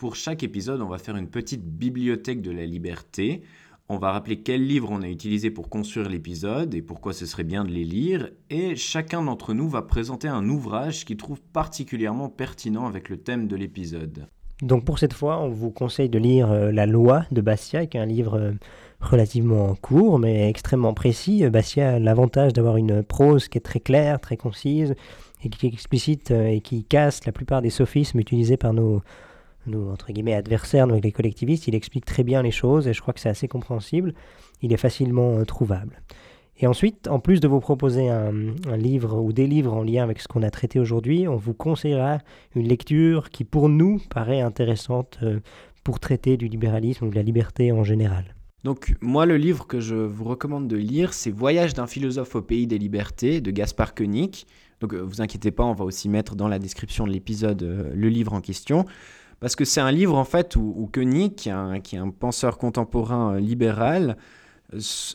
Pour 0.00 0.16
chaque 0.16 0.42
épisode, 0.42 0.80
on 0.80 0.88
va 0.88 0.96
faire 0.96 1.16
une 1.16 1.28
petite 1.28 1.62
bibliothèque 1.62 2.40
de 2.40 2.50
la 2.50 2.64
liberté. 2.64 3.42
On 3.90 3.98
va 3.98 4.12
rappeler 4.12 4.40
quels 4.40 4.66
livres 4.66 4.88
on 4.90 5.02
a 5.02 5.08
utilisé 5.08 5.50
pour 5.50 5.68
construire 5.68 6.08
l'épisode 6.08 6.74
et 6.74 6.80
pourquoi 6.80 7.12
ce 7.12 7.26
serait 7.26 7.44
bien 7.44 7.64
de 7.64 7.70
les 7.70 7.84
lire. 7.84 8.30
Et 8.48 8.76
chacun 8.76 9.22
d'entre 9.22 9.52
nous 9.52 9.68
va 9.68 9.82
présenter 9.82 10.26
un 10.26 10.48
ouvrage 10.48 11.04
qu'il 11.04 11.18
trouve 11.18 11.42
particulièrement 11.52 12.30
pertinent 12.30 12.86
avec 12.86 13.10
le 13.10 13.18
thème 13.18 13.46
de 13.46 13.56
l'épisode. 13.56 14.26
Donc 14.62 14.86
pour 14.86 14.98
cette 14.98 15.12
fois, 15.12 15.38
on 15.38 15.50
vous 15.50 15.70
conseille 15.70 16.08
de 16.08 16.18
lire 16.18 16.50
euh, 16.50 16.72
La 16.72 16.86
loi 16.86 17.26
de 17.30 17.42
Bastia, 17.42 17.84
qui 17.84 17.98
est 17.98 18.00
un 18.00 18.06
livre 18.06 18.38
euh, 18.38 18.52
relativement 19.02 19.74
court 19.82 20.18
mais 20.18 20.48
extrêmement 20.48 20.94
précis. 20.94 21.46
Bastia 21.50 21.96
a 21.96 21.98
l'avantage 21.98 22.54
d'avoir 22.54 22.78
une 22.78 23.02
prose 23.02 23.48
qui 23.48 23.58
est 23.58 23.62
très 23.62 23.80
claire, 23.80 24.18
très 24.18 24.38
concise 24.38 24.94
et 25.44 25.50
qui 25.50 25.66
explicite 25.66 26.30
euh, 26.30 26.46
et 26.46 26.62
qui 26.62 26.84
casse 26.84 27.26
la 27.26 27.32
plupart 27.32 27.60
des 27.60 27.68
sophismes 27.68 28.18
utilisés 28.18 28.56
par 28.56 28.72
nos 28.72 29.02
nous, 29.70 29.90
entre 29.90 30.12
guillemets, 30.12 30.34
adversaires, 30.34 30.86
nous, 30.86 31.00
les 31.00 31.12
collectivistes, 31.12 31.68
il 31.68 31.74
explique 31.74 32.04
très 32.04 32.24
bien 32.24 32.42
les 32.42 32.50
choses 32.50 32.88
et 32.88 32.92
je 32.92 33.00
crois 33.00 33.14
que 33.14 33.20
c'est 33.20 33.28
assez 33.28 33.48
compréhensible. 33.48 34.14
Il 34.62 34.72
est 34.72 34.76
facilement 34.78 35.38
euh, 35.38 35.44
trouvable. 35.44 36.02
Et 36.58 36.66
ensuite, 36.66 37.08
en 37.08 37.20
plus 37.20 37.40
de 37.40 37.48
vous 37.48 37.60
proposer 37.60 38.10
un, 38.10 38.32
livre 38.76 39.18
ou 39.18 39.32
des 39.32 39.46
livres 39.46 39.72
en 39.72 39.82
lien 39.82 40.02
avec 40.02 40.20
ce 40.20 40.28
qu'on 40.28 40.42
a 40.42 40.50
traité 40.50 40.78
aujourd'hui, 40.78 41.26
on 41.26 41.36
vous 41.36 41.54
conseillera 41.54 42.18
une 42.54 42.68
lecture 42.68 43.30
qui, 43.30 43.44
pour 43.44 43.70
nous, 43.70 43.98
paraît 44.10 44.42
intéressante 44.42 45.18
euh, 45.22 45.40
pour 45.84 46.00
traiter 46.00 46.36
du 46.36 46.48
libéralisme 46.48 47.06
ou 47.06 47.10
de 47.10 47.14
la 47.14 47.22
liberté 47.22 47.72
en 47.72 47.82
général. 47.82 48.34
Donc 48.62 48.94
moi, 49.00 49.24
le 49.24 49.38
livre 49.38 49.66
que 49.66 49.80
je 49.80 49.94
vous 49.94 50.24
recommande 50.24 50.68
de 50.68 50.76
lire, 50.76 51.14
c'est 51.14 51.30
Voyage 51.30 51.72
d'un 51.72 51.86
philosophe 51.86 52.34
au 52.34 52.42
pays 52.42 52.66
des 52.66 52.76
libertés 52.76 53.40
de 53.40 53.50
Gaspard 53.50 53.94
Koenig. 53.94 54.44
Donc 54.80 54.92
euh, 54.92 55.00
vous 55.00 55.22
inquiétez 55.22 55.52
pas, 55.52 55.64
on 55.64 55.72
va 55.72 55.86
aussi 55.86 56.10
mettre 56.10 56.36
dans 56.36 56.48
la 56.48 56.58
description 56.58 57.06
de 57.06 57.12
l'épisode 57.12 57.62
le 57.94 58.08
livre 58.10 58.34
en 58.34 58.42
question. 58.42 58.84
Parce 59.40 59.56
que 59.56 59.64
c'est 59.64 59.80
un 59.80 59.90
livre, 59.90 60.16
en 60.16 60.24
fait, 60.24 60.54
où, 60.56 60.88
Koenig, 60.92 61.34
qui 61.34 61.48
est, 61.48 61.52
un, 61.98 62.10
penseur 62.10 62.58
contemporain 62.58 63.34
euh, 63.34 63.40
libéral, 63.40 64.16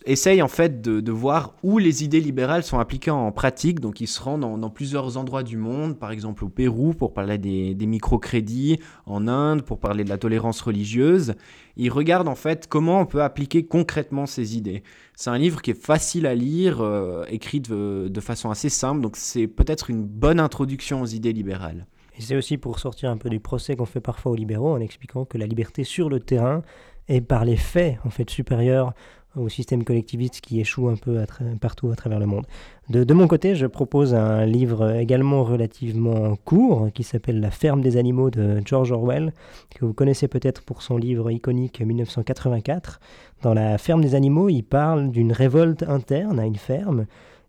essaye 0.06 0.42
en 0.42 0.48
fait 0.48 0.82
de, 0.82 1.12
voir 1.12 1.56
où 1.64 1.78
les 1.78 2.04
idées 2.04 2.20
libérales 2.20 2.64
sont 2.64 2.80
appliquées 2.80 3.12
en 3.12 3.32
pratique. 3.32 3.80
Donc 3.80 4.02
il 4.02 4.08
se 4.08 4.22
rend 4.22 4.38
dans, 4.38 4.70
plusieurs 4.70 5.18
endroits 5.18 5.44
du 5.44 5.58
monde, 5.58 5.98
par 5.98 6.12
exemple 6.12 6.44
au 6.44 6.50
Pérou 6.50 6.94
pour 6.94 7.14
parler 7.14 7.38
des, 7.38 7.86
microcrédits, 7.86 8.80
en 9.06 9.28
Inde 9.28 9.62
pour 9.62 9.80
parler 9.80 10.04
de 10.04 10.10
la 10.10 10.18
tolérance 10.18 10.62
religieuse. 10.62 11.36
Il 11.78 11.90
regarde 11.90 12.28
en 12.28 12.36
fait 12.36 12.68
comment 12.68 13.00
on 13.02 13.06
peut 13.06 13.24
appliquer 13.24 13.66
concrètement 13.66 14.26
ces 14.26 14.58
idées. 14.58 14.84
C'est 15.16 15.30
un 15.30 15.38
livre 15.38 15.62
qui 15.62 15.72
est 15.72 15.82
facile 15.82 16.26
à 16.26 16.36
lire, 16.36 16.82
euh, 16.82 17.24
écrit 17.30 17.62
de 17.62 18.20
façon 18.20 18.50
assez 18.50 18.70
simple, 18.70 19.02
donc 19.02 19.16
c'est 19.16 19.48
peut-être 19.48 19.90
une 19.90 20.04
bonne 20.04 20.40
introduction 20.40 21.02
aux 21.02 21.08
idées 21.08 21.34
libérales. 21.34 21.86
Et 22.18 22.22
c'est 22.22 22.36
aussi 22.36 22.58
pour 22.58 22.80
sortir 22.80 23.10
un 23.10 23.18
peu 23.18 23.30
du 23.30 23.40
procès 23.40 23.76
qu'on 23.76 23.86
fait 23.86 24.00
parfois 24.00 24.32
aux 24.32 24.36
libéraux 24.36 24.74
en 24.74 24.80
expliquant 24.80 25.26
que 25.26 25.38
la 25.38 25.46
liberté 25.46 25.84
sur 25.84 26.10
le 26.10 26.20
terrain 26.20 26.62
est 27.08 27.22
par 27.22 27.46
les 27.46 27.58
faits 27.58 27.98
en 28.06 28.10
fait 28.10 28.30
supérieure 28.30 28.94
au 29.36 29.50
système 29.50 29.84
collectiviste 29.84 30.42
qui 30.42 30.60
échoue 30.60 30.88
un 30.88 30.96
peu 30.96 31.24
partout 31.60 31.90
à 31.92 31.96
travers 31.96 32.20
le 32.20 32.26
monde. 32.26 32.46
De, 32.90 33.14
mon 33.14 33.28
côté, 33.28 33.56
je 33.56 33.66
propose 33.66 34.14
un 34.14 34.46
livre 34.46 34.96
également 34.96 35.44
relativement 35.44 36.36
court 36.46 36.90
qui 36.94 37.04
s'appelle 37.04 37.40
La 37.40 37.52
ferme 37.52 37.82
des 37.82 37.98
animaux 37.98 38.30
de 38.30 38.62
George 38.64 38.92
Orwell, 38.92 39.34
que 39.72 39.86
vous 39.86 39.94
connaissez 39.94 40.28
peut-être 40.28 40.62
pour 40.62 40.82
son 40.82 40.98
livre 40.98 41.32
iconique 41.32 41.82
1984. 41.82 43.00
Dans 43.42 43.54
La 43.54 43.78
ferme 43.78 44.02
des 44.02 44.16
animaux, 44.16 44.50
il 44.50 44.64
parle 44.64 45.12
d'une 45.12 45.32
révolte 45.32 45.84
interne 45.84 46.40
à 46.40 46.46
une 46.46 46.56
ferme 46.56 47.06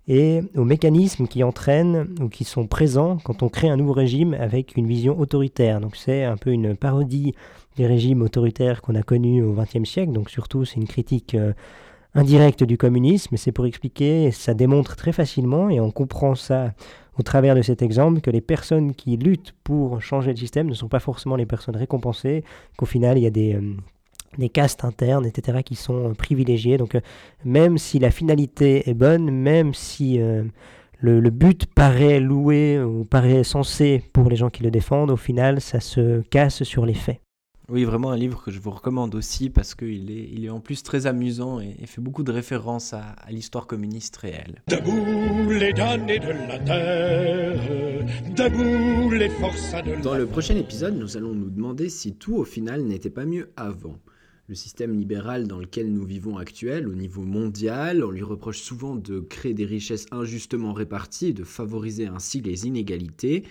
et 0.09 0.41
aux 0.57 0.65
mécanismes 0.65 1.27
qui 1.27 1.43
entraînent 1.43 2.15
ou 2.21 2.29
qui 2.29 2.45
sont 2.45 2.67
présents 2.67 3.19
quand 3.25 3.43
on 3.43 3.49
crée 3.49 3.69
un 3.69 3.77
nouveau 3.77 3.93
régime 3.93 4.35
avec 4.35 4.77
une 4.77 4.87
vision 4.87 5.19
autoritaire. 5.19 5.81
Donc 5.81 5.97
c'est 5.97 6.25
un 6.25 6.37
peu 6.37 6.51
une 6.51 6.77
parodie 6.77 7.35
des 7.77 7.87
régimes 7.87 8.23
autoritaires 8.23 8.83
qu'on 8.83 8.95
a 8.95 9.03
connus 9.03 9.43
au 9.43 9.53
XXe 9.53 9.89
siècle. 9.89 10.13
Donc 10.13 10.31
surtout 10.31 10.65
c'est 10.65 10.77
une 10.77 10.87
critique 10.87 11.35
euh, 11.35 11.53
indirecte 12.15 12.63
du 12.63 12.79
communisme. 12.79 13.37
C'est 13.37 13.53
pour 13.53 13.67
expliquer, 13.67 14.31
ça 14.31 14.55
démontre 14.55 14.95
très 14.97 15.13
facilement 15.13 15.71
et 15.71 15.81
on 15.81 15.91
comprend 15.91 16.35
ça 16.35 16.73
au 17.19 17.23
travers 17.23 17.55
de 17.55 17.63
cet 17.63 17.83
exemple 17.83 18.21
que 18.21 18.31
les 18.31 18.41
personnes 18.41 18.95
qui 18.95 19.17
luttent 19.17 19.55
pour 19.65 20.03
changer 20.03 20.31
le 20.31 20.37
système 20.37 20.69
ne 20.69 20.75
sont 20.75 20.89
pas 20.89 21.01
forcément 21.01 21.37
les 21.37 21.47
personnes 21.47 21.77
récompensées, 21.77 22.45
qu'au 22.77 22.87
final 22.87 23.19
il 23.19 23.23
y 23.23 23.27
a 23.27 23.31
des, 23.31 23.55
euh, 23.55 23.75
des 24.39 24.49
castes 24.49 24.85
internes, 24.85 25.27
etc., 25.27 25.59
qui 25.65 25.75
sont 25.75 26.11
euh, 26.11 26.15
privilégiés. 26.15 26.77
Donc, 26.77 26.95
euh, 26.95 27.01
même 27.45 27.79
si 27.79 27.99
la 27.99 28.11
finalité 28.11 28.89
est 28.89 28.95
bonne, 28.95 29.31
même 29.31 29.75
si 29.75 30.21
euh, 30.21 30.45
le, 31.01 31.21
le, 31.21 31.31
but 31.31 31.67
paraît 31.67 32.21
loué 32.21 32.81
ou 32.81 33.05
paraît 33.05 33.45
censé 33.45 34.03
pour 34.13 34.29
les 34.29 34.37
gens 34.37 34.51
qui 34.51 34.63
le 34.63 34.71
défendent, 34.71 35.11
au 35.11 35.17
final, 35.17 35.61
ça 35.61 35.81
se 35.81 36.21
casse 36.23 36.63
sur 36.63 36.87
les 36.87 36.95
faits. 36.95 37.21
Oui, 37.69 37.83
vraiment 37.83 38.13
un 38.13 38.17
livre 38.17 38.45
que 38.45 38.53
je 38.53 38.61
vous 38.61 38.71
recommande 38.71 39.17
aussi 39.17 39.51
parce 39.51 39.75
qu'il 39.75 40.13
est, 40.13 40.29
il 40.33 40.45
est 40.45 40.51
en 40.51 40.61
plus 40.61 40.85
très 40.85 41.07
amusant 41.07 41.59
et, 41.59 41.75
fait 41.87 42.01
beaucoup 42.01 42.23
de 42.23 42.31
références 42.31 42.93
à, 42.93 43.01
à 43.01 43.33
l'histoire 43.33 43.67
communiste 43.67 44.17
réelle. 44.19 44.63
Debout 44.69 45.51
les 45.51 45.73
damnés 45.73 46.21
de 46.21 46.29
la 46.29 46.61
terre, 46.61 47.61
debout 48.37 49.11
les 49.11 49.29
forces 49.31 49.73
de 49.85 50.01
Dans 50.01 50.15
le 50.15 50.27
prochain 50.27 50.55
épisode, 50.55 50.95
nous 50.97 51.17
allons 51.17 51.35
nous 51.35 51.51
demander 51.51 51.89
si 51.89 52.15
tout 52.15 52.37
au 52.37 52.45
final 52.45 52.85
n'était 52.85 53.11
pas 53.11 53.25
mieux 53.25 53.51
avant. 53.57 53.97
Le 54.49 54.55
système 54.55 54.97
libéral 54.97 55.49
dans 55.49 55.59
lequel 55.59 55.93
nous 55.93 56.05
vivons 56.05 56.39
actuel, 56.39 56.87
au 56.87 56.95
niveau 56.95 57.23
mondial, 57.23 58.05
on 58.05 58.13
lui 58.13 58.23
reproche 58.23 58.61
souvent 58.61 58.95
de 58.95 59.19
créer 59.19 59.55
des 59.55 59.65
richesses 59.65 60.07
injustement 60.13 60.73
réparties 60.73 61.29
et 61.29 61.33
de 61.33 61.43
favoriser 61.43 62.07
ainsi 62.07 62.41
les 62.43 62.65
inégalités. 62.65 63.43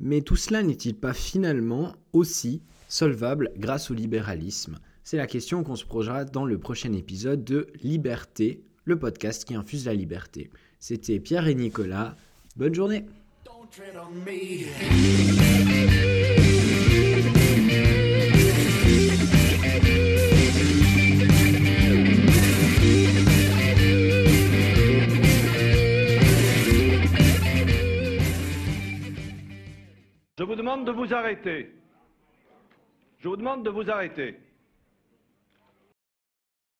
Mais 0.00 0.22
tout 0.22 0.36
cela 0.36 0.62
n'est-il 0.62 0.94
pas 0.94 1.12
finalement 1.12 1.94
aussi 2.14 2.62
solvable 2.88 3.52
grâce 3.58 3.90
au 3.90 3.94
libéralisme? 3.94 4.78
C'est 5.04 5.18
la 5.18 5.26
question 5.26 5.62
qu'on 5.62 5.76
se 5.76 5.84
posera 5.84 6.24
dans 6.24 6.46
le 6.46 6.58
prochain 6.58 6.94
épisode 6.94 7.44
de 7.44 7.66
Liberté, 7.82 8.62
le 8.86 8.98
podcast 8.98 9.44
qui 9.44 9.54
infuse 9.54 9.84
la 9.84 9.94
liberté. 9.94 10.48
C'était 10.80 11.20
Pierre 11.20 11.46
et 11.46 11.54
Nicolas. 11.54 12.16
Bonne 12.56 12.74
journée 12.74 13.04
vous 30.56 30.62
demande 30.62 30.86
de 30.86 30.92
vous 30.92 31.12
arrêter. 31.12 31.70
Je 33.18 33.28
vous 33.28 33.36
demande 33.36 33.62
de 33.62 33.68
vous 33.68 33.90
arrêter. 33.90 34.40